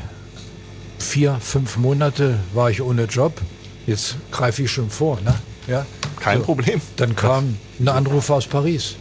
vier, 0.98 1.38
fünf 1.40 1.78
Monate 1.78 2.40
war 2.54 2.70
ich 2.70 2.82
ohne 2.82 3.06
Job. 3.06 3.42
Jetzt 3.88 4.18
greife 4.32 4.64
ich 4.64 4.72
schon 4.72 4.90
vor, 4.90 5.20
ne? 5.22 5.36
Ja. 5.68 5.86
Kein 6.20 6.40
so. 6.40 6.46
Problem. 6.46 6.82
Dann 6.98 7.16
kam 7.16 7.58
ein 7.80 7.88
Anruf 7.88 8.30
aus 8.30 8.46
Paris. 8.46 8.96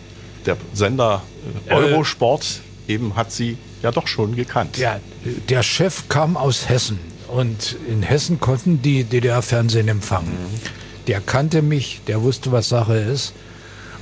Der 0.47 0.57
Sender 0.73 1.23
äh, 1.67 1.75
Eurosport 1.75 2.61
äh, 2.87 2.95
eben 2.95 3.17
hat 3.17 3.33
sie 3.33 3.59
ja 3.83 3.91
doch 3.91 4.07
schon 4.07 4.37
gekannt. 4.37 4.79
Ja, 4.79 5.01
der 5.49 5.63
Chef 5.63 6.09
kam 6.09 6.37
aus 6.37 6.69
Hessen 6.69 6.99
und 7.29 7.77
in 7.89 8.03
Hessen 8.03 8.41
konnten 8.41 8.81
die 8.81 9.05
DDR-Fernsehen 9.05 9.89
empfangen. 9.89 10.31
Mhm. 10.31 10.61
Der 11.07 11.21
kannte 11.21 11.63
mich, 11.63 12.01
der 12.07 12.23
wusste, 12.23 12.53
was 12.53 12.69
Sache 12.69 12.97
ist. 12.97 13.33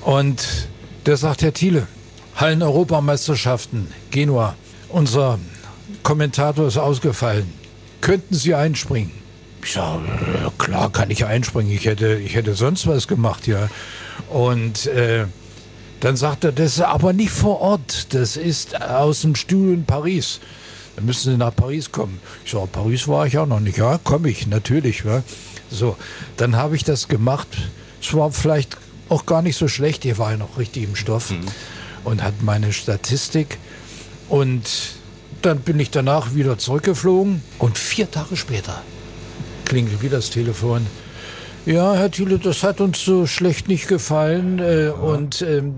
Und 0.03 0.69
der 1.07 1.17
sagt, 1.17 1.43
Herr 1.43 1.53
Thiele, 1.53 1.87
Hallen-Europameisterschaften, 2.37 3.89
Genua, 4.11 4.55
unser 4.89 5.39
Kommentator 6.03 6.69
ist 6.69 6.79
ausgefallen. 6.79 7.53
Könnten 8.01 8.35
Sie 8.35 8.55
einspringen? 8.55 9.13
Ich 9.63 9.73
sage, 9.73 10.05
ja, 10.43 10.53
klar 10.59 10.93
kann 10.93 11.11
ich 11.11 11.25
einspringen. 11.25 11.73
Ich 11.73 11.87
hätte, 11.87 12.15
ich 12.17 12.35
hätte 12.35 12.55
sonst 12.55 12.87
was 12.87 13.09
gemacht, 13.09 13.47
ja. 13.47 13.69
Und 14.29 14.87
äh, 14.87 15.27
dann 16.01 16.17
sagt 16.17 16.45
er, 16.45 16.53
das 16.53 16.75
ist 16.75 16.83
aber 16.83 17.13
nicht 17.13 17.31
vor 17.31 17.61
Ort. 17.61 18.15
Das 18.15 18.37
ist 18.37 18.81
aus 18.81 19.23
dem 19.23 19.35
Stuhl 19.35 19.75
in 19.75 19.85
Paris. 19.85 20.41
Dann 20.95 21.07
müssen 21.07 21.33
Sie 21.33 21.37
nach 21.37 21.55
Paris 21.55 21.91
kommen. 21.91 22.21
Ich 22.45 22.53
sage, 22.53 22.69
Paris 22.69 23.09
war 23.09 23.27
ich 23.27 23.39
auch 23.39 23.47
noch 23.47 23.61
nicht. 23.61 23.79
Ja, 23.79 23.99
komme 23.99 24.31
ich, 24.31 24.47
natürlich. 24.47 25.05
Ja. 25.05 25.23
So, 25.71 25.97
dann 26.37 26.57
habe 26.57 26.77
ich 26.77 26.85
das 26.85 27.09
gemacht. 27.09 27.49
Es 28.01 28.15
war 28.15 28.31
vielleicht 28.31 28.77
auch 29.09 29.27
gar 29.27 29.43
nicht 29.43 29.57
so 29.57 29.69
schlecht. 29.69 30.05
Ich 30.05 30.19
war 30.19 30.33
ja 30.33 30.37
noch 30.37 30.59
richtig 30.59 30.85
im 30.85 30.97
Stoff 30.97 31.31
mhm. 31.31 31.47
und 32.05 32.23
hat 32.23 32.43
meine 32.43 32.73
Statistik. 32.73 33.59
Und 34.29 34.97
dann 35.47 35.61
bin 35.61 35.79
ich 35.79 35.91
danach 35.91 36.35
wieder 36.35 36.59
zurückgeflogen. 36.59 37.41
Und 37.59 37.79
vier 37.79 38.11
Tage 38.11 38.37
später 38.37 38.83
klingelt 39.65 40.03
wieder 40.03 40.17
das 40.17 40.31
Telefon. 40.31 40.87
Ja, 41.67 41.95
Herr 41.95 42.13
Thiele, 42.13 42.39
das 42.39 42.63
hat 42.63 42.81
uns 42.81 43.05
so 43.05 43.27
schlecht 43.27 43.67
nicht 43.67 43.89
gefallen. 43.89 44.61
Äh, 44.61 44.91
und 44.91 45.43
ähm, 45.43 45.75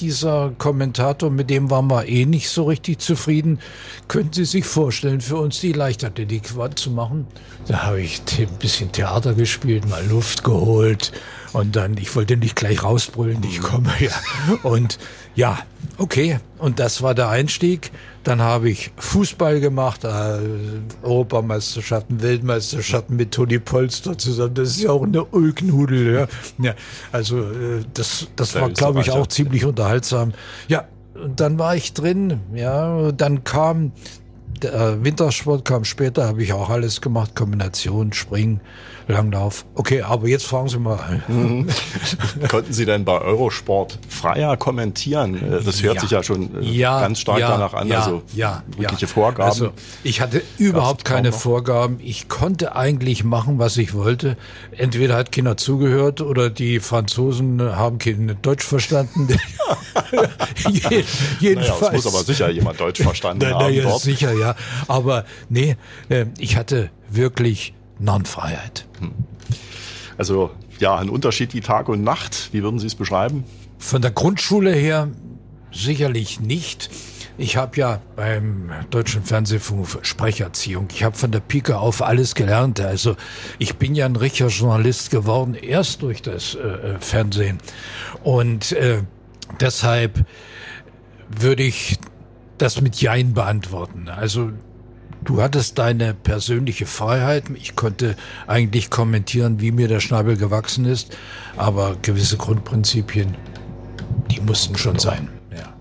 dieser 0.00 0.52
Kommentator, 0.58 1.30
mit 1.30 1.48
dem 1.48 1.70
waren 1.70 1.88
wir 1.88 2.06
eh 2.06 2.26
nicht 2.26 2.48
so 2.48 2.64
richtig 2.64 2.98
zufrieden. 2.98 3.60
Könnten 4.08 4.32
Sie 4.32 4.44
sich 4.44 4.64
vorstellen, 4.64 5.20
für 5.20 5.36
uns 5.36 5.60
die 5.60 5.72
Leichtathletik 5.72 6.48
zu 6.74 6.90
machen? 6.90 7.26
Da 7.68 7.84
habe 7.84 8.00
ich 8.00 8.20
ein 8.38 8.48
bisschen 8.58 8.90
Theater 8.90 9.34
gespielt, 9.34 9.88
mal 9.88 10.04
Luft 10.06 10.42
geholt. 10.42 11.12
Und 11.52 11.76
dann, 11.76 11.96
ich 11.96 12.14
wollte 12.14 12.36
nicht 12.36 12.56
gleich 12.56 12.82
rausbrüllen, 12.82 13.42
ich 13.44 13.60
komme 13.60 13.92
ja. 14.00 14.10
Und 14.64 14.98
ja, 15.34 15.58
okay. 15.98 16.40
Und 16.58 16.80
das 16.80 17.00
war 17.00 17.14
der 17.14 17.28
Einstieg. 17.28 17.92
Dann 18.28 18.42
habe 18.42 18.68
ich 18.68 18.90
Fußball 18.98 19.58
gemacht, 19.58 20.04
äh, 20.04 20.38
Europameisterschaften, 21.02 22.20
Weltmeisterschaften 22.20 23.16
mit 23.16 23.32
Toni 23.32 23.58
Polster 23.58 24.18
zusammen. 24.18 24.52
Das 24.52 24.68
ist 24.68 24.82
ja 24.82 24.90
auch 24.90 25.04
eine 25.04 25.24
Ulknudel. 25.24 26.14
Ja. 26.14 26.28
ja 26.58 26.74
also 27.10 27.38
äh, 27.38 27.84
das, 27.94 28.28
das 28.36 28.54
war, 28.54 28.68
glaube 28.68 29.00
ich, 29.00 29.10
auch 29.12 29.28
ziemlich 29.28 29.64
unterhaltsam. 29.64 30.34
Ja, 30.68 30.88
und 31.14 31.40
dann 31.40 31.58
war 31.58 31.74
ich 31.74 31.94
drin. 31.94 32.40
Ja, 32.54 33.12
dann 33.12 33.44
kam 33.44 33.92
der 34.60 35.02
Wintersport 35.02 35.64
kam 35.64 35.84
später, 35.84 36.26
habe 36.26 36.42
ich 36.42 36.52
auch 36.52 36.68
alles 36.68 37.00
gemacht, 37.00 37.34
Kombination, 37.34 38.12
Springen. 38.12 38.60
Langlauf. 39.08 39.64
Okay, 39.74 40.02
aber 40.02 40.28
jetzt 40.28 40.44
fragen 40.46 40.68
Sie 40.68 40.78
mal. 40.78 41.22
Mhm. 41.28 41.66
Konnten 42.48 42.74
Sie 42.74 42.84
denn 42.84 43.06
bei 43.06 43.18
Eurosport 43.18 43.98
freier 44.06 44.58
kommentieren? 44.58 45.34
Äh, 45.34 45.62
das 45.64 45.82
hört 45.82 45.96
ja. 45.96 46.00
sich 46.02 46.10
ja 46.10 46.22
schon 46.22 46.62
äh, 46.62 46.64
ja, 46.64 47.00
ganz 47.00 47.20
stark 47.20 47.38
ja, 47.38 47.48
danach 47.48 47.72
an. 47.72 47.90
also 47.90 48.22
ja, 48.34 48.62
wirkliche 48.76 49.06
Vorgaben. 49.06 49.48
Also 49.48 49.70
ich 50.04 50.20
hatte 50.20 50.42
überhaupt 50.58 51.06
keine 51.06 51.32
Vorgaben. 51.32 51.98
Ich 52.00 52.28
konnte 52.28 52.76
eigentlich 52.76 53.24
machen, 53.24 53.58
was 53.58 53.78
ich 53.78 53.94
wollte. 53.94 54.36
Entweder 54.76 55.16
hat 55.16 55.32
Kinder 55.32 55.56
zugehört 55.56 56.20
oder 56.20 56.50
die 56.50 56.78
Franzosen 56.78 57.62
haben 57.62 57.96
kein 57.96 58.36
Deutsch 58.42 58.64
verstanden. 58.64 59.28
jedenfalls. 61.40 61.80
Naja, 61.80 61.88
es 61.92 62.04
muss 62.04 62.14
aber 62.14 62.24
sicher 62.24 62.50
jemand 62.50 62.78
Deutsch 62.78 63.00
verstanden 63.00 63.46
na, 63.48 63.58
haben. 63.58 63.80
Na, 63.82 63.98
sicher, 63.98 64.32
ja. 64.32 64.54
Aber 64.86 65.24
nee, 65.48 65.76
äh, 66.10 66.26
ich 66.38 66.56
hatte 66.56 66.90
wirklich 67.10 67.72
Non-Freiheit. 67.98 68.86
Hm. 69.00 69.12
Also 70.16 70.50
ja, 70.78 70.96
ein 70.96 71.08
Unterschied 71.08 71.54
wie 71.54 71.60
Tag 71.60 71.88
und 71.88 72.02
Nacht. 72.02 72.50
Wie 72.52 72.62
würden 72.62 72.78
Sie 72.78 72.86
es 72.86 72.94
beschreiben? 72.94 73.44
Von 73.78 74.02
der 74.02 74.10
Grundschule 74.10 74.72
her 74.72 75.08
sicherlich 75.72 76.40
nicht. 76.40 76.90
Ich 77.36 77.56
habe 77.56 77.76
ja 77.76 78.00
beim 78.16 78.72
Deutschen 78.90 79.22
Fernsehfunk 79.22 80.00
Sprecherziehung, 80.02 80.88
ich 80.90 81.04
habe 81.04 81.16
von 81.16 81.30
der 81.30 81.38
Pike 81.38 81.78
auf 81.78 82.02
alles 82.02 82.34
gelernt. 82.34 82.80
Also 82.80 83.14
ich 83.60 83.76
bin 83.76 83.94
ja 83.94 84.06
ein 84.06 84.16
richtiger 84.16 84.48
Journalist 84.48 85.10
geworden, 85.10 85.54
erst 85.54 86.02
durch 86.02 86.20
das 86.20 86.56
äh, 86.56 86.58
äh 86.58 86.98
Fernsehen. 86.98 87.58
Und 88.24 88.72
äh, 88.72 89.02
deshalb 89.60 90.24
würde 91.28 91.62
ich 91.62 91.98
das 92.58 92.80
mit 92.80 93.00
Jein 93.00 93.34
beantworten. 93.34 94.08
Also 94.08 94.50
Du 95.24 95.42
hattest 95.42 95.78
deine 95.78 96.14
persönliche 96.14 96.86
Freiheit. 96.86 97.44
Ich 97.54 97.76
konnte 97.76 98.16
eigentlich 98.46 98.90
kommentieren, 98.90 99.60
wie 99.60 99.72
mir 99.72 99.88
der 99.88 100.00
Schnabel 100.00 100.36
gewachsen 100.36 100.84
ist, 100.84 101.16
aber 101.56 101.96
gewisse 102.00 102.36
Grundprinzipien, 102.36 103.36
die 104.30 104.40
mussten 104.40 104.78
schon 104.78 104.98
sein. 104.98 105.28
Ja. 105.54 105.74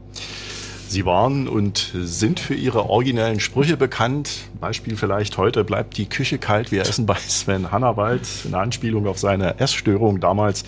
Sie 0.89 1.05
waren 1.05 1.47
und 1.47 1.91
sind 1.93 2.39
für 2.39 2.55
Ihre 2.55 2.89
originellen 2.89 3.39
Sprüche 3.39 3.77
bekannt. 3.77 4.29
Beispiel 4.59 4.97
vielleicht 4.97 5.37
heute 5.37 5.63
bleibt 5.63 5.97
die 5.97 6.07
Küche 6.07 6.39
kalt, 6.39 6.71
wir 6.71 6.81
essen 6.81 7.05
bei 7.05 7.15
Sven 7.15 7.71
Hannawald. 7.71 8.27
Eine 8.45 8.57
Anspielung 8.57 9.05
auf 9.07 9.19
seine 9.19 9.59
Essstörung 9.59 10.19
damals. 10.19 10.63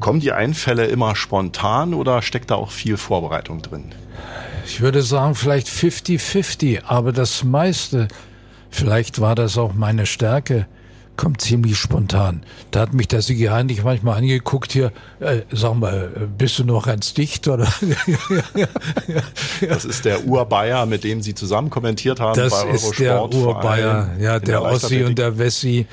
Kommen 0.00 0.20
die 0.20 0.32
Einfälle 0.32 0.86
immer 0.86 1.16
spontan 1.16 1.94
oder 1.94 2.20
steckt 2.20 2.50
da 2.50 2.56
auch 2.56 2.70
viel 2.70 2.96
Vorbereitung 2.96 3.62
drin? 3.62 3.92
Ich 4.66 4.80
würde 4.80 5.02
sagen, 5.02 5.34
vielleicht 5.34 5.68
50-50, 5.68 6.84
aber 6.86 7.12
das 7.12 7.44
meiste, 7.44 8.08
vielleicht 8.70 9.20
war 9.20 9.34
das 9.34 9.58
auch 9.58 9.74
meine 9.74 10.06
Stärke, 10.06 10.66
kommt 11.16 11.40
ziemlich 11.40 11.78
spontan. 11.78 12.42
Da 12.70 12.80
hat 12.80 12.94
mich 12.94 13.08
der 13.08 13.22
Sigi 13.22 13.44
Heinrich 13.44 13.84
manchmal 13.84 14.18
angeguckt 14.18 14.72
hier, 14.72 14.92
äh, 15.20 15.42
sag 15.52 15.74
mal, 15.74 16.28
bist 16.36 16.58
du 16.58 16.64
noch 16.64 16.86
ganz 16.86 17.14
dicht 17.14 17.48
oder? 17.48 17.68
das 19.68 19.84
ist 19.84 20.04
der 20.04 20.26
Urbayer, 20.26 20.86
mit 20.86 21.04
dem 21.04 21.22
Sie 21.22 21.34
zusammen 21.34 21.70
kommentiert 21.70 22.20
haben 22.20 22.38
das 22.38 22.52
bei 22.52 22.68
Eurosport. 22.68 22.82
Das 22.82 22.90
ist 22.90 23.00
der 23.00 23.22
Urbayer, 23.22 24.10
ja, 24.18 24.38
der, 24.38 24.40
der 24.40 24.62
Ossi 24.62 25.04
und 25.04 25.18
der 25.18 25.38
Wessi 25.38 25.86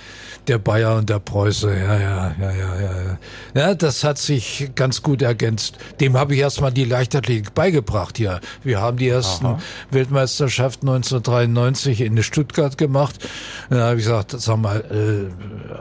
der 0.48 0.58
Bayer 0.58 0.98
und 0.98 1.10
der 1.10 1.20
Preuße, 1.20 1.70
ja, 1.70 2.00
ja, 2.00 2.36
ja, 2.40 2.52
ja, 2.52 2.82
ja. 2.82 3.18
Ja, 3.54 3.76
das 3.76 4.04
hat 4.04 4.18
sich 4.18 4.72
ganz 4.76 5.02
gut 5.04 5.22
ergänzt. 5.22 5.78
Dem 6.00 6.18
habe 6.18 6.34
ich 6.34 6.42
erstmal 6.42 6.72
die 6.72 6.86
Leichtathletik 6.86 7.54
beigebracht 7.54 8.18
hier. 8.18 8.40
Wir 8.64 8.82
haben 8.82 8.98
die 8.98 9.08
ersten 9.08 9.46
Aha. 9.46 9.60
Weltmeisterschaften 9.92 10.90
1993 10.90 12.02
in 12.02 12.22
Stuttgart 12.24 12.78
gemacht. 12.78 13.28
Da 13.70 13.88
habe 13.88 14.00
ich 14.00 14.06
gesagt, 14.06 14.32
sag 14.32 14.58
mal, 14.58 14.84
äh, 15.12 15.30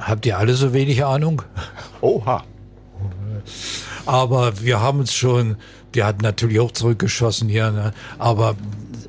habt 0.00 0.26
ihr 0.26 0.38
alle 0.38 0.54
so 0.54 0.72
wenig 0.72 1.04
Ahnung? 1.04 1.42
Oha. 2.00 2.44
Aber 4.06 4.60
wir 4.60 4.80
haben 4.80 5.00
uns 5.00 5.14
schon, 5.14 5.56
der 5.94 6.06
hat 6.06 6.22
natürlich 6.22 6.60
auch 6.60 6.72
zurückgeschossen 6.72 7.48
hier, 7.48 7.70
ne? 7.70 7.92
aber 8.18 8.56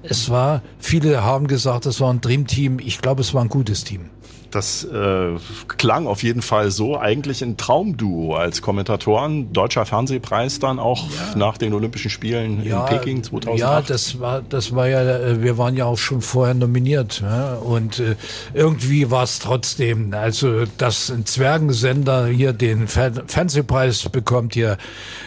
es 0.04 0.30
war, 0.30 0.62
viele 0.80 1.24
haben 1.24 1.48
gesagt, 1.48 1.86
es 1.86 2.00
war 2.00 2.12
ein 2.12 2.22
Dreamteam. 2.22 2.80
Ich 2.80 3.02
glaube, 3.02 3.22
es 3.22 3.34
war 3.34 3.42
ein 3.42 3.50
gutes 3.50 3.84
Team. 3.84 4.10
Das 4.52 4.84
äh, 4.84 5.36
klang 5.78 6.08
auf 6.08 6.24
jeden 6.24 6.42
Fall 6.42 6.72
so. 6.72 6.98
Eigentlich 7.00 7.42
ein 7.42 7.58
Traumduo 7.58 8.36
als 8.36 8.62
Kommentatoren. 8.62 9.54
Deutscher 9.54 9.86
Fernsehpreis 9.86 10.60
dann 10.60 10.78
auch 10.78 11.10
ja. 11.10 11.38
nach 11.38 11.58
den 11.58 11.74
Olympischen 11.74 12.12
Spielen 12.12 12.64
ja, 12.64 12.86
in 12.86 12.98
Peking 12.98 13.24
2008. 13.24 13.60
Ja, 13.60 13.82
das 13.82 14.20
war, 14.20 14.42
das 14.42 14.76
war 14.76 14.88
ja, 14.88 15.02
äh, 15.02 15.42
wir 15.42 15.58
waren 15.58 15.78
ja 15.78 15.86
auch 15.86 15.98
schon 15.98 16.22
vorher 16.22 16.54
nominiert. 16.54 17.22
Ja? 17.22 17.54
Und 17.56 18.00
äh, 18.00 18.16
irgendwie 18.54 19.10
war 19.10 19.24
es 19.24 19.40
trotzdem, 19.40 20.14
also 20.14 20.66
dass 20.78 21.10
ein 21.10 21.26
Zwergensender 21.26 22.28
hier 22.28 22.54
den 22.54 22.88
Fer 22.88 23.12
Fernsehpreis 23.28 24.10
bekommt 24.10 24.54
hier. 24.54 24.78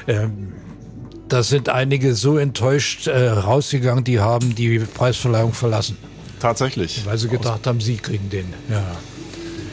Ähm, 0.07 0.53
da 1.29 1.43
sind 1.43 1.71
einige 1.71 2.15
so 2.15 2.37
enttäuscht 2.37 3.07
äh, 3.07 3.29
rausgegangen, 3.31 4.05
die 4.05 4.21
haben 4.21 4.55
die 4.55 4.79
Preisverleihung 4.81 5.55
verlassen. 5.55 5.97
Tatsächlich. 6.39 7.07
Weil 7.07 7.17
sie 7.17 7.29
gedacht 7.29 7.67
haben, 7.67 7.81
sie 7.81 7.97
kriegen 7.97 8.29
den. 8.29 8.53
Ja. 8.69 8.85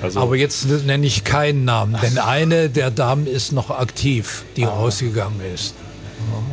Also 0.01 0.19
Aber 0.19 0.35
jetzt 0.35 0.65
nenne 0.65 1.05
ich 1.05 1.23
keinen 1.23 1.63
Namen, 1.63 1.97
denn 2.01 2.17
eine 2.17 2.69
der 2.69 2.89
Damen 2.89 3.27
ist 3.27 3.51
noch 3.51 3.69
aktiv, 3.69 4.43
die 4.55 4.65
ah. 4.65 4.69
rausgegangen 4.69 5.39
ist. 5.53 5.75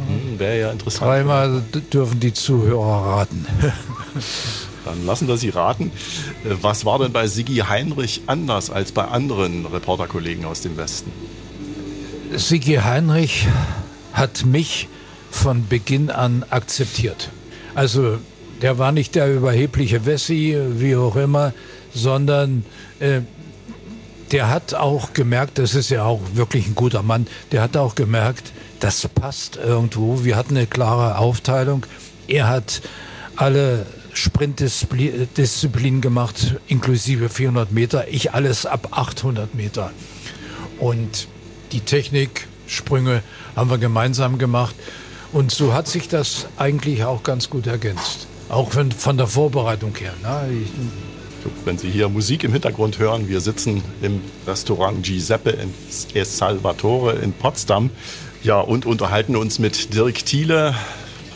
Hm, 0.07 0.39
Wäre 0.39 0.61
ja 0.61 0.71
interessant. 0.71 1.11
Dreimal 1.11 1.63
dürfen 1.93 2.21
die 2.21 2.33
Zuhörer 2.33 3.07
raten. 3.07 3.47
Dann 4.85 5.05
lassen 5.05 5.29
wir 5.29 5.37
Sie 5.37 5.51
raten. 5.51 5.91
Äh, 6.45 6.57
was 6.63 6.85
war 6.85 6.99
denn 6.99 7.13
bei 7.13 7.27
Sigi 7.27 7.57
Heinrich 7.57 8.23
anders 8.27 8.71
als 8.71 8.93
bei 8.93 9.05
anderen 9.05 9.67
Reporterkollegen 9.67 10.45
aus 10.45 10.63
dem 10.63 10.77
Westen? 10.77 11.13
Sigi 12.35 12.77
Heinrich 12.77 13.47
hat 14.13 14.45
mich 14.45 14.89
von 15.31 15.67
Beginn 15.69 16.11
an 16.11 16.45
akzeptiert. 16.49 17.31
Also 17.75 18.19
der 18.63 18.79
war 18.79 18.93
nicht 18.93 19.15
der 19.15 19.33
überhebliche 19.33 20.07
Wessi, 20.07 20.57
wie 20.77 20.97
auch 20.97 21.17
immer, 21.17 21.53
sondern 21.95 22.65
äh, 22.99 23.21
der 24.33 24.49
hat 24.49 24.75
auch 24.75 25.13
gemerkt, 25.15 25.59
das 25.59 25.75
ist 25.75 25.91
ja 25.91 26.05
auch 26.05 26.21
wirklich 26.35 26.67
ein 26.67 26.75
guter 26.75 27.03
Mann, 27.03 27.27
der 27.53 27.63
hat 27.63 27.77
auch 27.77 27.95
gemerkt, 27.95 28.53
das 28.81 29.07
passt 29.09 29.57
irgendwo. 29.57 30.25
Wir 30.25 30.37
hatten 30.37 30.57
eine 30.57 30.67
klare 30.67 31.19
Aufteilung. 31.19 31.85
Er 32.27 32.49
hat 32.49 32.83
alle 33.37 33.87
Sprintdisziplinen 34.13 36.01
gemacht, 36.01 36.57
inklusive 36.67 37.29
400 37.29 37.73
Meter. 37.73 38.09
Ich 38.09 38.33
alles 38.35 38.67
ab 38.67 38.89
800 38.93 39.55
Meter. 39.55 39.93
Und 40.79 41.29
die 41.73 41.81
Technik, 41.81 42.47
Sprünge 42.67 43.23
haben 43.57 43.71
wir 43.71 43.79
gemeinsam 43.79 44.39
gemacht. 44.39 44.75
Und 45.33 45.51
so 45.51 45.73
hat 45.75 45.89
sich 45.89 46.09
das 46.09 46.47
eigentlich 46.57 47.05
auch 47.05 47.23
ganz 47.23 47.51
gut 47.51 47.67
ergänzt. 47.67 48.27
Auch 48.49 48.73
von, 48.73 49.17
der 49.17 49.27
Vorbereitung 49.27 49.95
her. 49.97 50.15
Ne? 50.23 50.63
Ich, 50.63 50.71
wenn 51.65 51.79
Sie 51.79 51.91
hier 51.91 52.09
Musik 52.09 52.45
im 52.45 52.53
Hintergrund 52.53 52.99
hören, 52.99 53.29
wir 53.29 53.41
sitzen 53.41 53.83
im 54.03 54.21
Restaurant 54.47 55.05
Giuseppe 55.05 55.51
in 55.51 55.75
El 56.15 56.25
Salvatore 56.25 57.15
in 57.17 57.33
Potsdam. 57.33 57.91
Ja, 58.43 58.61
und 58.61 58.87
unterhalten 58.87 59.37
uns 59.37 59.59
mit 59.59 59.95
Dirk 59.95 60.25
Thiele, 60.25 60.75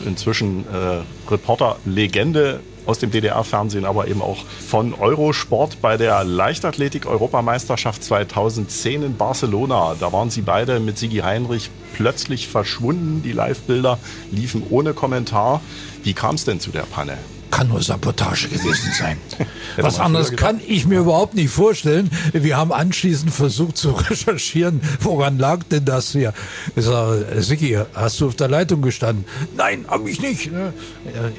inzwischen 0.04 0.64
äh, 0.66 1.02
Reporter-Legende 1.30 2.60
aus 2.86 2.98
dem 2.98 3.10
DDR-Fernsehen, 3.10 3.84
aber 3.84 4.08
eben 4.08 4.22
auch 4.22 4.44
von 4.44 4.94
Eurosport 4.94 5.80
bei 5.80 5.96
der 5.96 6.24
Leichtathletik-Europameisterschaft 6.24 8.02
2010 8.02 9.02
in 9.02 9.16
Barcelona. 9.16 9.94
Da 9.98 10.12
waren 10.12 10.30
sie 10.30 10.42
beide 10.42 10.80
mit 10.80 10.98
Sigi 10.98 11.18
Heinrich 11.18 11.70
plötzlich 11.94 12.48
verschwunden. 12.48 13.22
Die 13.22 13.32
Live-Bilder 13.32 13.98
liefen 14.30 14.64
ohne 14.70 14.94
Kommentar. 14.94 15.60
Wie 16.02 16.14
kam 16.14 16.34
es 16.34 16.44
denn 16.44 16.60
zu 16.60 16.70
der 16.70 16.82
Panne? 16.82 17.18
Kann 17.52 17.68
nur 17.68 17.80
Sabotage 17.80 18.48
gewesen 18.48 18.90
sein. 18.98 19.18
Was 19.76 20.00
anderes 20.00 20.34
kann 20.34 20.60
ich 20.66 20.86
mir 20.86 21.00
überhaupt 21.00 21.34
nicht 21.34 21.50
vorstellen. 21.50 22.10
Wir 22.32 22.56
haben 22.56 22.72
anschließend 22.72 23.32
versucht 23.32 23.76
zu 23.76 23.90
recherchieren, 24.10 24.80
woran 25.00 25.38
lag 25.38 25.62
denn 25.70 25.84
das 25.84 26.10
hier? 26.10 26.32
Ich 26.74 26.84
sage, 26.84 27.24
Siki, 27.40 27.78
hast 27.94 28.20
du 28.20 28.26
auf 28.26 28.34
der 28.34 28.48
Leitung 28.48 28.82
gestanden? 28.82 29.24
Nein, 29.56 29.84
habe 29.86 30.10
ich 30.10 30.20
nicht. 30.20 30.50
Ne? 30.50 30.72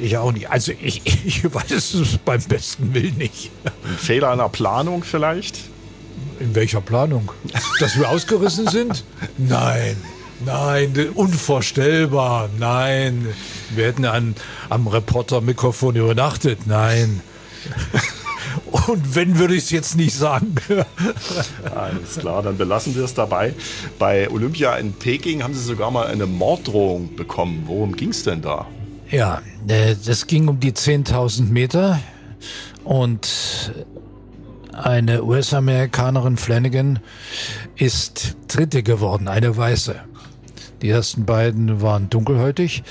Ich 0.02 0.16
auch 0.18 0.32
nicht. 0.32 0.50
Also 0.50 0.72
ich, 0.82 1.02
ich 1.26 1.44
weiß 1.44 1.96
es 1.96 2.18
beim 2.24 2.42
besten 2.44 2.94
Willen 2.94 3.18
nicht. 3.18 3.52
Ein 3.66 3.98
Fehler 3.98 4.32
einer 4.32 4.50
Planung 4.50 5.04
vielleicht? 5.04 5.58
In 6.40 6.56
welcher 6.56 6.82
Planung? 6.82 7.32
Dass 7.80 7.98
wir 7.98 8.10
ausgerissen 8.10 8.68
sind? 8.68 9.04
Nein. 9.38 9.98
Nein, 10.46 11.10
unvorstellbar. 11.14 12.50
Nein. 12.60 13.28
Wir 13.74 13.86
hätten 13.88 14.06
an, 14.06 14.36
am 14.70 14.88
Reporter-Mikrofon 14.88 15.96
übernachtet. 15.96 16.66
Nein. 16.66 17.22
Und 18.72 19.16
wenn, 19.16 19.40
würde 19.40 19.56
ich 19.56 19.64
es 19.64 19.70
jetzt 19.72 19.96
nicht 19.96 20.16
sagen. 20.16 20.56
Alles 21.76 22.18
klar, 22.20 22.44
dann 22.44 22.58
belassen 22.58 22.96
wir 22.96 23.04
es 23.04 23.14
dabei. 23.14 23.54
Bei 24.00 24.30
Olympia 24.30 24.76
in 24.76 24.94
Peking 24.94 25.44
haben 25.44 25.54
Sie 25.54 25.64
sogar 25.64 25.92
mal 25.92 26.08
eine 26.08 26.26
Morddrohung 26.26 27.16
bekommen. 27.16 27.64
Worum 27.66 27.96
ging 27.96 28.10
es 28.10 28.24
denn 28.24 28.42
da? 28.42 28.68
Ja, 29.10 29.42
äh, 29.68 29.96
das 30.06 30.28
ging 30.28 30.48
um 30.48 30.60
die 30.60 30.74
10.000 30.74 31.50
Meter 31.50 32.00
und 32.84 33.74
eine 34.74 35.24
US-Amerikanerin 35.24 36.38
Flanagan 36.38 37.00
ist 37.76 38.36
Dritte 38.48 38.84
geworden, 38.84 39.28
eine 39.28 39.56
Weiße. 39.56 39.96
Die 40.84 40.90
ersten 40.90 41.26
beiden 41.26 41.82
waren 41.82 42.10
dunkelhäutig. 42.10 42.84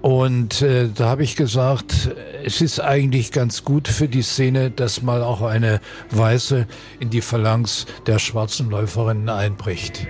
Und 0.00 0.62
äh, 0.62 0.88
da 0.92 1.10
habe 1.10 1.22
ich 1.22 1.36
gesagt, 1.36 2.10
es 2.42 2.62
ist 2.62 2.80
eigentlich 2.80 3.30
ganz 3.30 3.62
gut 3.62 3.88
für 3.88 4.08
die 4.08 4.22
Szene, 4.22 4.70
dass 4.70 5.02
mal 5.02 5.22
auch 5.22 5.42
eine 5.42 5.80
Weiße 6.10 6.66
in 6.98 7.10
die 7.10 7.20
Phalanx 7.20 7.84
der 8.06 8.18
schwarzen 8.18 8.70
Läuferinnen 8.70 9.28
einbricht. 9.28 10.06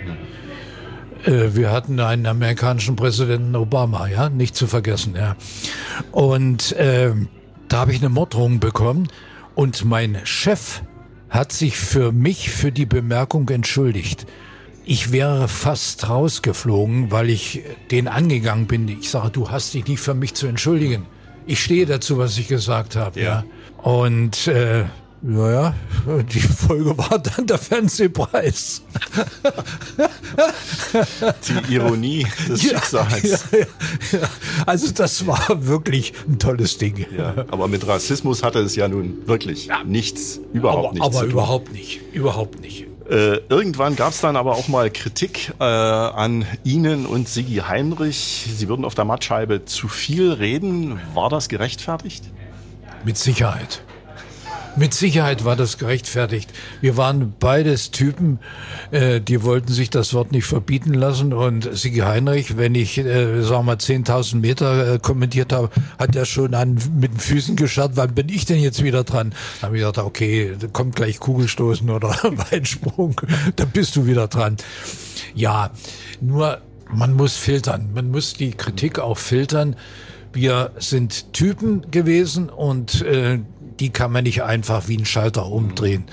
Äh, 1.25 1.57
wir 1.57 1.73
hatten 1.73 1.99
einen 1.99 2.27
amerikanischen 2.27 2.95
Präsidenten 2.95 3.57
Obama, 3.57 4.07
ja, 4.07 4.29
nicht 4.29 4.55
zu 4.55 4.69
vergessen, 4.69 5.17
ja. 5.17 5.35
Und 6.13 6.71
äh, 6.73 7.13
da 7.67 7.79
habe 7.79 7.93
ich 7.93 7.99
eine 7.99 8.09
Morddrohung 8.09 8.61
bekommen 8.61 9.09
und 9.57 9.85
mein 9.85 10.19
Chef 10.23 10.83
hat 11.29 11.51
sich 11.51 11.77
für 11.77 12.13
mich 12.13 12.51
für 12.51 12.71
die 12.71 12.87
Bemerkung 12.87 13.49
entschuldigt. 13.49 14.27
Ich 14.85 15.13
wäre 15.13 15.49
fast 15.49 16.09
rausgeflogen, 16.09 17.11
weil 17.11 17.31
ich 17.31 17.63
den 17.91 18.09
angegangen 18.09 18.67
bin. 18.67 18.89
Ich 18.89 19.11
sage, 19.11 19.31
du 19.31 19.51
hast 19.51 19.75
dich 19.75 19.87
nicht 19.87 20.01
für 20.01 20.15
mich 20.15 20.35
zu 20.35 20.47
entschuldigen. 20.47 21.07
Ich 21.47 21.63
stehe 21.63 21.87
dazu, 21.87 22.19
was 22.19 22.39
ich 22.39 22.49
gesagt 22.49 22.97
habe. 22.97 23.21
Ja. 23.21 23.25
ja. 23.25 23.45
Und 23.83 24.47
äh, 24.47 24.85
naja, 25.23 25.75
die 26.33 26.41
Folge 26.41 26.97
war 26.97 27.19
dann 27.19 27.47
der 27.47 27.59
Fernsehpreis. 27.59 28.83
Die 31.69 31.75
Ironie 31.75 32.27
des 32.49 32.63
ja, 32.63 32.71
Schicksals. 32.71 33.45
Ja, 33.53 33.59
ja, 34.19 34.29
also 34.65 34.91
das 34.93 35.27
war 35.27 35.67
wirklich 35.67 36.15
ein 36.27 36.39
tolles 36.39 36.79
Ding. 36.79 37.05
aber 37.51 37.69
mit 37.69 37.87
Rassismus 37.87 38.43
hatte 38.43 38.61
es 38.61 38.77
ja 38.77 38.89
nun 38.89 39.27
wirklich 39.27 39.69
nichts, 39.85 40.41
überhaupt 40.55 40.87
aber, 40.87 40.93
nichts 40.95 41.07
aber 41.07 41.17
zu 41.17 41.21
tun. 41.23 41.31
überhaupt 41.31 41.73
nicht, 41.73 42.01
überhaupt 42.15 42.61
nicht. 42.61 42.87
Äh, 43.11 43.41
irgendwann 43.49 43.97
gab 43.97 44.13
es 44.13 44.21
dann 44.21 44.37
aber 44.37 44.53
auch 44.53 44.69
mal 44.69 44.89
Kritik 44.89 45.53
äh, 45.59 45.65
an 45.65 46.47
Ihnen 46.63 47.07
und 47.07 47.29
Sigi 47.29 47.57
Heinrich. 47.57 48.47
Sie 48.55 48.69
würden 48.69 48.85
auf 48.85 48.95
der 48.95 49.05
Mattscheibe 49.05 49.65
zu 49.65 49.89
viel 49.89 50.31
reden. 50.33 51.01
War 51.13 51.29
das 51.29 51.49
gerechtfertigt? 51.49 52.25
Mit 53.05 53.19
Sicherheit. 53.19 53.83
Mit 54.77 54.95
Sicherheit 54.95 55.45
war 55.45 55.57
das 55.57 55.79
gerechtfertigt. 55.79 56.51
Wir 56.81 56.97
waren 56.97 57.35
beides 57.39 57.91
Typen, 57.91 58.39
äh, 58.93 59.21
die 59.21 59.43
wollten 59.43 59.73
sich 59.73 59.91
das 59.91 60.15
Wort 60.15 60.33
nicht 60.33 60.47
verbieten 60.47 60.95
lassen. 60.95 61.33
Und 61.33 61.69
Sigi 61.77 61.99
Heinrich, 61.99 62.57
wenn 62.57 62.75
ich, 62.75 62.97
äh, 62.99 63.43
sagen 63.43 63.51
wir 63.51 63.63
mal, 63.63 63.77
10.000 63.77 64.37
Meter 64.37 64.95
äh, 64.95 64.99
kommentiert 64.99 65.53
habe, 65.53 65.71
hat 65.99 66.15
er 66.15 66.25
schon 66.25 66.55
an, 66.55 66.79
mit 66.95 67.13
den 67.13 67.21
Füßen 67.21 67.57
geschaut, 67.57 67.93
wann 67.95 68.15
bin 68.15 68.29
ich 68.29 68.45
denn 68.47 68.61
jetzt 68.61 68.83
wieder 68.85 69.05
dran? 69.05 69.35
Da 69.61 69.67
habe 69.67 69.77
ich 69.77 69.85
gedacht, 69.85 70.07
okay, 70.07 70.57
kommt 70.73 70.97
gleich 70.97 71.19
Kugelstoßen 71.19 71.91
oder 71.91 72.11
Weitsprung, 72.51 73.21
da 73.57 73.65
bist 73.65 73.97
du 73.97 74.07
wieder 74.07 74.29
dran. 74.29 74.57
Ja, 75.35 75.71
nur 76.21 76.61
man 76.93 77.13
muss 77.15 77.37
filtern. 77.37 77.91
Man 77.95 78.11
muss 78.11 78.35
die 78.35 78.53
Kritik 78.53 78.99
auch 78.99 79.19
filtern. 79.19 79.77
Wir 80.33 80.71
sind 80.79 81.33
Typen 81.33 81.91
gewesen 81.91 82.49
und 82.49 83.03
äh, 83.03 83.41
die 83.81 83.91
kann 83.91 84.13
man 84.13 84.25
nicht 84.25 84.43
einfach 84.43 84.89
wie 84.89 84.99
ein 84.99 85.07
Schalter 85.07 85.47
umdrehen. 85.47 86.05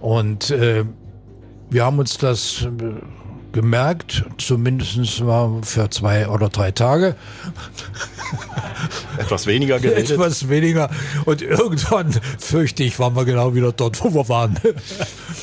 Und 0.00 0.50
äh, 0.50 0.84
wir 1.68 1.84
haben 1.84 1.98
uns 1.98 2.18
das 2.18 2.62
äh, 2.62 2.68
gemerkt, 3.52 4.24
zumindest 4.38 5.24
war 5.26 5.62
für 5.62 5.90
zwei 5.90 6.28
oder 6.28 6.48
drei 6.48 6.70
Tage. 6.70 7.16
Etwas 9.18 9.46
weniger 9.46 9.78
geredet. 9.78 10.10
Etwas 10.10 10.48
weniger. 10.48 10.90
Und 11.24 11.42
irgendwann, 11.42 12.12
fürchte 12.38 12.84
ich, 12.84 12.98
waren 12.98 13.14
wir 13.14 13.24
genau 13.24 13.54
wieder 13.54 13.72
dort, 13.72 14.02
wo 14.02 14.14
wir 14.14 14.28
waren. 14.28 14.58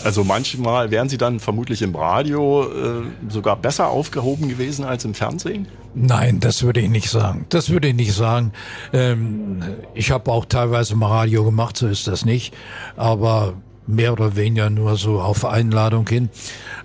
Also 0.04 0.24
manchmal 0.24 0.92
wären 0.92 1.10
Sie 1.10 1.18
dann 1.18 1.40
vermutlich 1.40 1.82
im 1.82 1.96
Radio 1.96 2.66
äh, 2.66 3.04
sogar 3.30 3.56
besser 3.56 3.88
aufgehoben 3.88 4.48
gewesen 4.48 4.86
als 4.86 5.06
im 5.06 5.14
Fernsehen? 5.14 5.68
Nein, 5.94 6.40
das 6.40 6.64
würde 6.64 6.80
ich 6.82 6.90
nicht 6.90 7.10
sagen. 7.10 7.46
Das 7.50 7.70
würde 7.70 7.90
ich 7.90 7.96
nicht 7.96 8.14
sagen. 8.14 8.52
Ähm, 8.94 9.64
ich 9.94 10.12
habe 10.12 10.32
auch 10.32 10.46
teilweise 10.46 10.96
mal 10.96 11.08
Radio 11.08 11.44
gemacht, 11.44 11.78
so 11.78 11.88
ist 11.88 12.08
das 12.08 12.26
nicht. 12.26 12.54
Aber 12.96 13.54
mehr 13.88 14.14
oder 14.14 14.36
weniger 14.36 14.70
nur 14.70 14.98
so 14.98 15.20
auf 15.20 15.46
Einladung 15.46 16.08
hin. 16.08 16.30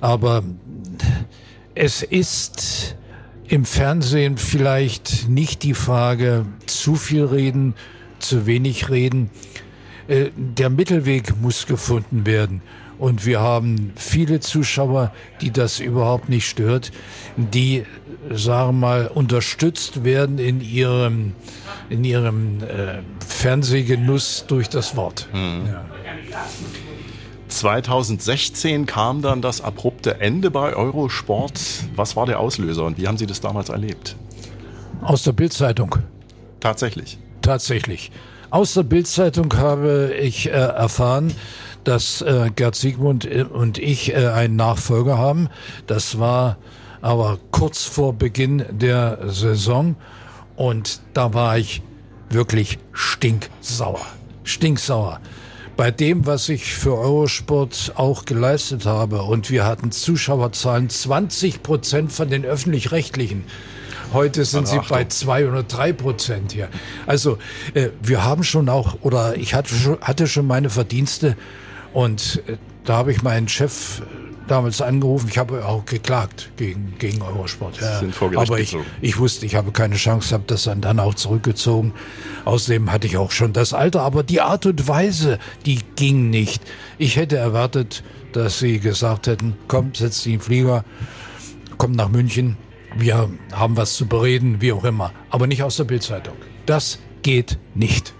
Aber 0.00 0.42
es 1.74 2.02
ist 2.02 2.96
im 3.48 3.64
Fernsehen 3.64 4.38
vielleicht 4.38 5.28
nicht 5.28 5.62
die 5.62 5.74
Frage, 5.74 6.46
zu 6.66 6.94
viel 6.94 7.24
reden, 7.24 7.74
zu 8.18 8.46
wenig 8.46 8.88
reden. 8.88 9.30
Äh, 10.08 10.30
der 10.36 10.70
Mittelweg 10.70 11.40
muss 11.40 11.66
gefunden 11.66 12.26
werden. 12.26 12.62
Und 12.98 13.26
wir 13.26 13.40
haben 13.40 13.92
viele 13.96 14.40
Zuschauer, 14.40 15.12
die 15.40 15.50
das 15.50 15.80
überhaupt 15.80 16.28
nicht 16.28 16.48
stört, 16.48 16.92
die, 17.36 17.84
sagen 18.30 18.68
wir 18.68 18.86
mal, 18.86 19.06
unterstützt 19.08 20.04
werden 20.04 20.38
in 20.38 20.60
ihrem, 20.60 21.32
in 21.90 22.04
ihrem 22.04 22.62
äh, 22.62 23.00
Fernsehgenuss 23.26 24.44
durch 24.46 24.68
das 24.68 24.94
Wort. 24.94 25.28
Mhm. 25.32 25.66
Ja. 25.66 25.84
2016 27.58 28.86
kam 28.86 29.22
dann 29.22 29.42
das 29.42 29.60
abrupte 29.60 30.20
Ende 30.20 30.50
bei 30.50 30.74
Eurosport. 30.74 31.60
Was 31.94 32.16
war 32.16 32.26
der 32.26 32.40
Auslöser 32.40 32.84
und 32.84 32.98
wie 32.98 33.06
haben 33.06 33.18
Sie 33.18 33.26
das 33.26 33.40
damals 33.40 33.68
erlebt? 33.68 34.16
Aus 35.02 35.22
der 35.24 35.32
Bildzeitung. 35.32 35.96
Tatsächlich. 36.60 37.18
Tatsächlich. 37.42 38.10
Aus 38.50 38.74
der 38.74 38.82
Bildzeitung 38.82 39.52
habe 39.56 40.14
ich 40.14 40.48
äh, 40.48 40.50
erfahren, 40.50 41.34
dass 41.84 42.22
äh, 42.22 42.50
Gerd 42.54 42.74
Siegmund 42.74 43.26
und 43.26 43.78
ich 43.78 44.12
äh, 44.12 44.28
einen 44.28 44.56
Nachfolger 44.56 45.18
haben. 45.18 45.48
Das 45.86 46.18
war 46.18 46.58
aber 47.00 47.38
kurz 47.50 47.84
vor 47.84 48.12
Beginn 48.12 48.64
der 48.70 49.18
Saison 49.28 49.96
und 50.56 51.00
da 51.14 51.34
war 51.34 51.58
ich 51.58 51.82
wirklich 52.30 52.78
stinksauer. 52.92 54.06
Stinksauer 54.44 55.20
bei 55.82 55.90
dem, 55.90 56.26
was 56.26 56.48
ich 56.48 56.76
für 56.76 56.96
Eurosport 56.96 57.94
auch 57.96 58.24
geleistet 58.24 58.86
habe. 58.86 59.24
Und 59.24 59.50
wir 59.50 59.66
hatten 59.66 59.90
Zuschauerzahlen 59.90 60.88
20 60.88 61.64
Prozent 61.64 62.12
von 62.12 62.30
den 62.30 62.44
öffentlich-rechtlichen. 62.44 63.42
Heute 64.12 64.44
sind 64.44 64.68
sie 64.68 64.78
bei 64.88 65.06
zwei 65.06 65.48
oder 65.48 65.64
drei 65.64 65.92
Prozent 65.92 66.52
hier. 66.52 66.68
Also 67.04 67.36
äh, 67.74 67.88
wir 68.00 68.22
haben 68.22 68.44
schon 68.44 68.68
auch, 68.68 68.98
oder 69.00 69.34
ich 69.34 69.54
hatte 69.54 69.74
schon, 69.74 70.00
hatte 70.00 70.28
schon 70.28 70.46
meine 70.46 70.70
Verdienste 70.70 71.36
und 71.92 72.44
äh, 72.46 72.58
da 72.84 72.98
habe 72.98 73.10
ich 73.10 73.24
meinen 73.24 73.48
Chef 73.48 74.02
damals 74.48 74.80
angerufen. 74.80 75.28
Ich 75.28 75.38
habe 75.38 75.64
auch 75.66 75.84
geklagt 75.84 76.50
gegen, 76.56 76.94
gegen 76.98 77.22
Eurosport. 77.22 77.80
Ja. 77.80 78.00
Aber 78.36 78.58
ich, 78.58 78.76
ich 79.00 79.18
wusste, 79.18 79.46
ich 79.46 79.54
habe 79.54 79.72
keine 79.72 79.96
Chance, 79.96 80.34
habe 80.34 80.44
das 80.46 80.64
dann, 80.64 80.80
dann 80.80 80.98
auch 81.00 81.14
zurückgezogen. 81.14 81.92
Außerdem 82.44 82.90
hatte 82.90 83.06
ich 83.06 83.16
auch 83.16 83.30
schon 83.30 83.52
das 83.52 83.72
Alter. 83.72 84.02
Aber 84.02 84.22
die 84.22 84.40
Art 84.40 84.66
und 84.66 84.86
Weise, 84.88 85.38
die 85.66 85.80
ging 85.96 86.30
nicht. 86.30 86.62
Ich 86.98 87.16
hätte 87.16 87.36
erwartet, 87.36 88.02
dass 88.32 88.58
sie 88.58 88.80
gesagt 88.80 89.26
hätten, 89.26 89.56
komm, 89.68 89.94
setz 89.94 90.22
dich 90.22 90.34
in 90.34 90.38
den 90.38 90.44
Flieger, 90.44 90.84
komm 91.78 91.92
nach 91.92 92.08
München. 92.08 92.56
Wir 92.96 93.30
haben 93.52 93.76
was 93.76 93.94
zu 93.94 94.06
bereden, 94.06 94.60
wie 94.60 94.72
auch 94.72 94.84
immer. 94.84 95.12
Aber 95.30 95.46
nicht 95.46 95.62
aus 95.62 95.76
der 95.76 95.84
Bildzeitung. 95.84 96.34
Das 96.66 96.98
geht 97.22 97.58
nicht. 97.74 98.14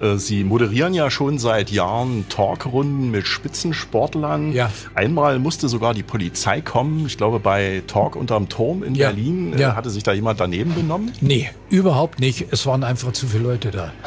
Äh, 0.00 0.16
Sie 0.16 0.44
moderieren 0.44 0.94
ja 0.94 1.10
schon 1.10 1.38
seit 1.38 1.70
Jahren 1.70 2.28
Talkrunden 2.28 3.10
mit 3.10 3.26
Spitzensportlern. 3.26 4.52
Ja. 4.52 4.70
Einmal 4.94 5.38
musste 5.38 5.68
sogar 5.68 5.94
die 5.94 6.02
Polizei 6.02 6.60
kommen. 6.60 7.06
Ich 7.06 7.16
glaube, 7.16 7.40
bei 7.40 7.82
Talk 7.86 8.16
unterm 8.16 8.48
Turm 8.48 8.82
in 8.82 8.94
ja. 8.94 9.08
Berlin 9.08 9.54
äh, 9.54 9.60
ja. 9.60 9.76
hatte 9.76 9.90
sich 9.90 10.02
da 10.02 10.12
jemand 10.12 10.40
daneben 10.40 10.74
benommen. 10.74 11.12
Nee, 11.20 11.50
überhaupt 11.70 12.20
nicht. 12.20 12.46
Es 12.50 12.66
waren 12.66 12.84
einfach 12.84 13.12
zu 13.12 13.26
viele 13.26 13.44
Leute 13.44 13.70
da. 13.70 13.92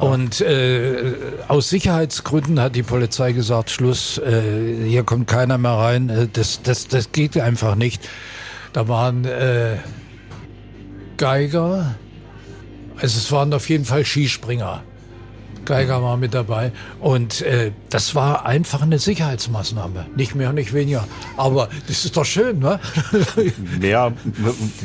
Und 0.00 0.40
äh, 0.40 1.12
aus 1.48 1.68
Sicherheitsgründen 1.68 2.58
hat 2.58 2.74
die 2.74 2.82
Polizei 2.82 3.32
gesagt, 3.32 3.68
Schluss, 3.68 4.16
äh, 4.16 4.88
hier 4.88 5.04
kommt 5.04 5.26
keiner 5.26 5.58
mehr 5.58 5.72
rein. 5.72 6.08
Äh, 6.08 6.26
das, 6.32 6.62
das, 6.62 6.88
das 6.88 7.12
geht 7.12 7.38
einfach 7.38 7.74
nicht. 7.74 8.08
Da 8.72 8.88
waren 8.88 9.26
äh, 9.26 9.76
Geiger, 11.18 11.96
also 12.96 13.18
es 13.18 13.30
waren 13.30 13.52
auf 13.52 13.68
jeden 13.68 13.84
Fall 13.84 14.06
Skispringer. 14.06 14.82
Geiger 15.64 16.02
war 16.02 16.16
mit 16.16 16.34
dabei. 16.34 16.72
Und 17.00 17.42
äh, 17.42 17.72
das 17.88 18.14
war 18.14 18.46
einfach 18.46 18.82
eine 18.82 18.98
Sicherheitsmaßnahme. 18.98 20.06
Nicht 20.16 20.34
mehr, 20.34 20.52
nicht 20.52 20.72
weniger. 20.72 21.06
Aber 21.36 21.68
das 21.86 22.04
ist 22.04 22.16
doch 22.16 22.24
schön, 22.24 22.58
ne? 22.58 22.80
Mehr 23.80 24.12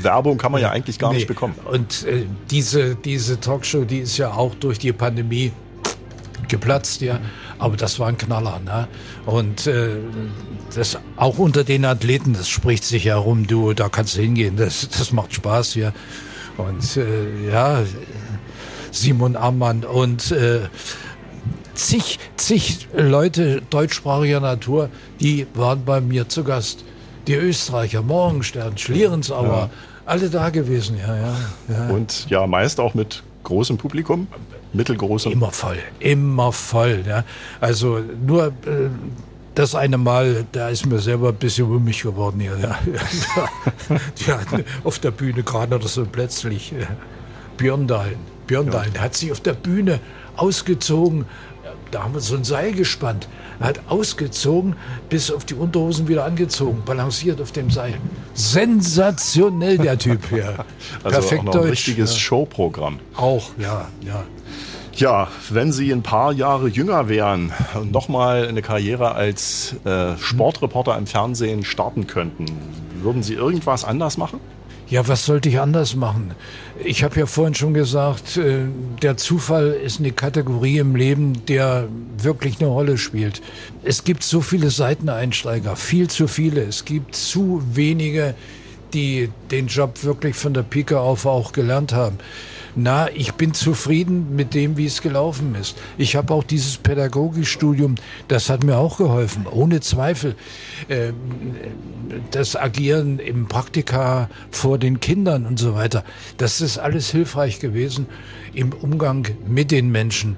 Werbung 0.02 0.38
kann 0.38 0.52
man 0.52 0.62
ja 0.62 0.72
eigentlich 0.72 1.00
gar 1.00 1.10
nee. 1.10 1.18
nicht 1.18 1.28
bekommen. 1.28 1.56
Und 1.72 2.06
äh, 2.06 2.26
diese, 2.50 2.96
diese 2.96 3.40
Talkshow, 3.40 3.84
die 3.86 4.00
ist 4.00 4.18
ja 4.18 4.32
auch 4.32 4.56
durch 4.56 4.80
die 4.80 4.94
Pandemie 4.94 5.52
geplatzt, 6.48 7.02
ja. 7.02 7.20
Aber 7.58 7.78
das 7.78 8.00
war 8.00 8.08
ein 8.08 8.18
Knaller, 8.18 8.60
ne? 8.60 8.88
Und 9.26 9.66
äh, 9.68 9.96
das 10.76 10.98
auch 11.16 11.38
unter 11.38 11.64
den 11.64 11.86
Athleten, 11.86 12.34
das 12.34 12.50
spricht 12.50 12.84
sich 12.84 13.06
herum, 13.06 13.48
du, 13.48 13.74
da 13.74 13.90
kannst 13.90 14.18
du 14.18 14.22
hingehen, 14.22 14.58
das, 14.58 14.90
das 14.90 15.12
macht 15.12 15.34
Spaß 15.34 15.74
hier. 15.74 15.94
Und 16.58 16.98
äh, 16.98 17.52
ja, 17.52 17.84
Simon 18.95 19.36
Ammann 19.36 19.84
und 19.84 20.31
äh, 20.31 20.62
zig, 21.73 22.19
zig 22.38 22.88
Leute 22.95 23.62
deutschsprachiger 23.69 24.39
Natur, 24.39 24.89
die 25.19 25.45
waren 25.53 25.84
bei 25.86 26.01
mir 26.01 26.29
zu 26.29 26.43
Gast. 26.43 26.84
Die 27.27 27.34
Österreicher, 27.34 28.03
Morgenstern, 28.03 28.77
Schlierensauer, 28.77 29.47
ja. 29.47 29.69
alle 30.05 30.29
da 30.29 30.51
gewesen, 30.51 30.97
ja, 30.97 31.15
ja, 31.15 31.36
ja. 31.69 31.89
Und 31.89 32.27
ja, 32.29 32.45
meist 32.45 32.79
auch 32.79 32.93
mit 32.93 33.23
großem 33.43 33.77
Publikum, 33.77 34.27
mittelgroßem. 34.73 35.31
Immer 35.31 35.51
voll, 35.51 35.79
immer 35.99 36.51
voll. 36.51 37.03
Ja. 37.08 37.23
Also 37.60 37.99
nur 38.25 38.47
äh, 38.47 38.89
das 39.55 39.73
eine 39.73 39.97
Mal, 39.97 40.45
da 40.51 40.69
ist 40.69 40.86
mir 40.86 40.99
selber 40.99 41.29
ein 41.29 41.36
bisschen 41.36 41.67
wummig 41.67 42.03
geworden 42.03 42.39
hier. 42.39 42.58
Ja. 42.60 42.77
Die 44.19 44.31
hatten 44.31 44.63
auf 44.84 44.99
der 44.99 45.12
Bühne 45.12 45.41
gerade 45.41 45.75
oder 45.75 45.88
so 45.88 46.05
plötzlich 46.05 46.73
äh, 46.73 46.86
Björn 47.58 47.88
Dahlen. 47.88 48.35
Björn 48.47 48.71
ja. 48.71 48.84
hat 49.01 49.15
sich 49.15 49.31
auf 49.31 49.39
der 49.39 49.53
Bühne 49.53 49.99
ausgezogen. 50.36 51.25
Da 51.91 52.03
haben 52.03 52.13
wir 52.13 52.21
so 52.21 52.36
ein 52.36 52.43
Seil 52.43 52.73
gespannt. 52.73 53.27
Er 53.60 53.67
hat 53.67 53.81
ausgezogen, 53.88 54.75
bis 55.10 55.31
auf 55.31 55.45
die 55.45 55.53
Unterhosen 55.53 56.08
wieder 56.08 56.25
angezogen, 56.25 56.84
balanciert 56.86 57.39
auf 57.41 57.51
dem 57.51 57.69
Seil. 57.69 57.93
Sensationell, 58.34 59.77
der 59.77 59.97
Typ 59.97 60.27
hier. 60.29 60.65
also 61.03 61.19
Perfekt 61.19 61.41
auch 61.41 61.45
noch 61.45 61.55
ein 61.55 61.62
Deutsch. 61.62 61.71
richtiges 61.71 62.13
ja. 62.13 62.19
Showprogramm. 62.19 62.99
Auch, 63.15 63.51
ja, 63.58 63.88
ja. 64.01 64.23
Ja, 64.93 65.27
wenn 65.49 65.73
Sie 65.73 65.91
ein 65.91 66.03
paar 66.03 66.31
Jahre 66.31 66.69
jünger 66.69 67.10
wären 67.10 67.51
und 67.73 67.91
nochmal 67.91 68.47
eine 68.47 68.62
Karriere 68.62 69.13
als 69.13 69.75
äh, 69.84 70.17
Sportreporter 70.17 70.97
im 70.97 71.05
Fernsehen 71.05 71.65
starten 71.65 72.08
könnten, 72.08 72.45
würden 73.01 73.21
Sie 73.21 73.34
irgendwas 73.34 73.84
anders 73.84 74.17
machen? 74.17 74.39
Ja, 74.88 75.08
was 75.08 75.26
sollte 75.26 75.50
ich 75.50 75.60
anders 75.60 75.95
machen? 75.95 76.36
Ich 76.84 77.04
habe 77.04 77.19
ja 77.19 77.26
vorhin 77.26 77.56
schon 77.56 77.74
gesagt, 77.74 78.38
äh, 78.38 78.65
der 79.02 79.17
Zufall 79.17 79.71
ist 79.71 80.00
eine 80.00 80.12
Kategorie 80.12 80.78
im 80.78 80.95
Leben, 80.95 81.45
der 81.48 81.88
wirklich 82.17 82.60
eine 82.60 82.69
Rolle 82.69 83.00
spielt. 83.00 83.41
Es 83.84 84.04
gibt 84.04 84.21
so 84.21 84.41
viele 84.41 84.69
Seiteneinsteiger, 84.69 85.76
viel 85.76 86.08
zu 86.08 86.28
viele. 86.28 86.62
Es 86.62 86.86
gibt 86.86 87.15
zu 87.15 87.63
wenige, 87.74 88.36
die 88.93 89.30
den 89.50 89.67
Job 89.67 90.04
wirklich 90.04 90.36
von 90.36 90.54
der 90.54 90.63
Pike 90.63 91.00
auf 91.00 91.26
auch 91.26 91.52
gelernt 91.52 91.91
haben 91.91 92.19
na, 92.76 93.10
ich 93.14 93.34
bin 93.34 93.54
zufrieden 93.54 94.36
mit 94.36 94.54
dem, 94.54 94.76
wie 94.78 94.86
es 94.86 95.02
gelaufen 95.02 95.56
ist. 95.56 95.78
Ich 95.98 96.16
habe 96.16 96.34
auch 96.34 96.44
dieses 96.44 96.78
Pädagogikstudium, 96.78 97.96
das 98.28 98.50
hat 98.50 98.64
mir 98.64 98.78
auch 98.78 98.98
geholfen, 98.98 99.48
ohne 99.50 99.80
Zweifel. 99.80 100.36
Ähm, 100.90 101.16
das 102.32 102.56
Agieren 102.56 103.20
im 103.20 103.48
Praktika 103.48 104.30
vor 104.52 104.78
den 104.78 105.00
Kindern 105.00 105.46
und 105.46 105.58
so 105.58 105.74
weiter, 105.74 106.04
das 106.38 106.62
ist 106.62 106.78
alles 106.78 107.10
hilfreich 107.10 107.60
gewesen 107.60 108.08
im 108.54 108.74
Umgang 108.74 109.28
mit 109.48 109.72
den 109.72 109.92
Menschen. 109.92 110.38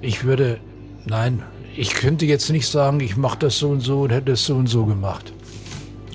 Ich 0.00 0.24
würde, 0.24 0.58
nein, 1.06 1.42
ich 1.76 1.94
könnte 1.94 2.26
jetzt 2.26 2.50
nicht 2.50 2.66
sagen, 2.66 3.00
ich 3.00 3.16
mache 3.16 3.38
das 3.38 3.58
so 3.58 3.70
und 3.70 3.80
so 3.80 4.02
und 4.02 4.10
hätte 4.10 4.32
es 4.32 4.44
so 4.44 4.56
und 4.56 4.66
so 4.66 4.86
gemacht 4.86 5.32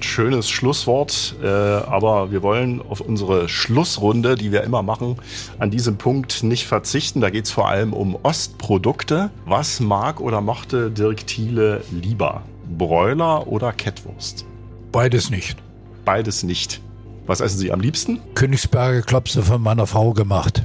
schönes 0.06 0.50
Schlusswort, 0.50 1.36
äh, 1.44 1.48
aber 1.48 2.32
wir 2.32 2.42
wollen 2.42 2.82
auf 2.82 3.02
unsere 3.02 3.50
Schlussrunde, 3.50 4.36
die 4.36 4.52
wir 4.52 4.64
immer 4.64 4.82
machen, 4.82 5.18
an 5.60 5.72
diesem 5.72 5.98
Punkt 5.98 6.44
nicht 6.44 6.66
verzichten. 6.66 7.22
Da 7.22 7.30
geht 7.30 7.46
es 7.46 7.52
vor 7.52 7.68
allem 7.68 7.94
um 7.94 8.18
Ostprodukte. 8.24 9.32
Was 9.46 9.80
mag 9.80 10.22
oder 10.22 10.42
mochte 10.42 10.92
Dirk 10.92 11.28
Thiele 11.28 11.84
lieber? 11.92 12.44
Bräuler 12.78 13.48
oder 13.48 13.72
Kettwurst? 13.74 14.46
Beides 14.92 15.30
nicht. 15.30 15.58
Beides 16.06 16.44
nicht. 16.44 16.82
Was 17.26 17.42
essen 17.42 17.58
Sie 17.58 17.72
am 17.72 17.80
liebsten? 17.80 18.20
Königsberger 18.36 19.02
Klopse 19.02 19.44
von 19.44 19.62
meiner 19.62 19.88
Frau 19.88 20.14
gemacht. 20.14 20.64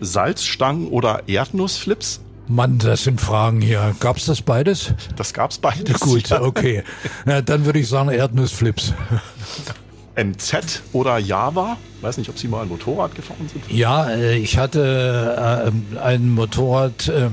Salzstangen 0.00 0.88
oder 0.88 1.22
Erdnussflips? 1.26 2.23
Mann, 2.46 2.78
das 2.78 3.04
sind 3.04 3.20
Fragen 3.20 3.60
hier. 3.60 3.94
Gab's 4.00 4.26
das 4.26 4.42
beides? 4.42 4.92
Das 5.16 5.32
gab's 5.32 5.58
beides. 5.58 6.00
Gut, 6.00 6.30
okay. 6.32 6.82
Ja, 7.26 7.40
dann 7.40 7.64
würde 7.64 7.78
ich 7.78 7.88
sagen 7.88 8.10
Erdnussflips. 8.10 8.92
MZ 10.16 10.82
oder 10.92 11.18
Java? 11.18 11.76
Weiß 12.00 12.18
nicht, 12.18 12.28
ob 12.28 12.38
Sie 12.38 12.48
mal 12.48 12.62
ein 12.62 12.68
Motorrad 12.68 13.14
gefahren 13.14 13.48
sind. 13.52 13.64
Ja, 13.70 14.10
äh, 14.10 14.36
ich 14.36 14.58
hatte 14.58 15.72
äh, 15.96 15.98
ein 15.98 16.30
Motorrad, 16.30 17.08
äh, 17.08 17.28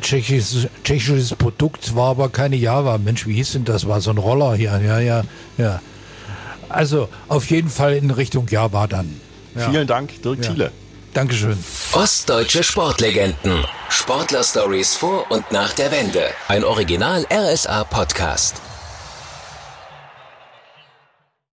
tschechisches, 0.00 0.68
tschechisches 0.82 1.34
Produkt, 1.34 1.94
war 1.94 2.10
aber 2.10 2.28
keine 2.28 2.56
Java. 2.56 2.98
Mensch, 2.98 3.26
wie 3.26 3.34
hieß 3.34 3.52
denn 3.52 3.64
das? 3.64 3.86
War 3.86 4.00
so 4.00 4.10
ein 4.10 4.18
Roller 4.18 4.54
hier. 4.54 4.80
Ja, 4.84 4.98
ja, 4.98 5.22
ja. 5.56 5.80
Also 6.68 7.08
auf 7.28 7.48
jeden 7.50 7.68
Fall 7.68 7.94
in 7.94 8.10
Richtung 8.10 8.48
Java 8.48 8.86
dann. 8.86 9.20
Ja. 9.54 9.70
Vielen 9.70 9.86
Dank, 9.86 10.20
Dirk 10.22 10.44
ja. 10.44 10.50
Thiele. 10.50 10.72
Dankeschön. 11.14 11.62
Ostdeutsche 11.92 12.62
Sportlegenden. 12.62 13.64
Sportler-Stories 13.88 14.96
vor 14.96 15.30
und 15.30 15.50
nach 15.52 15.72
der 15.72 15.90
Wende. 15.92 16.24
Ein 16.48 16.64
Original 16.64 17.24
RSA-Podcast. 17.32 18.60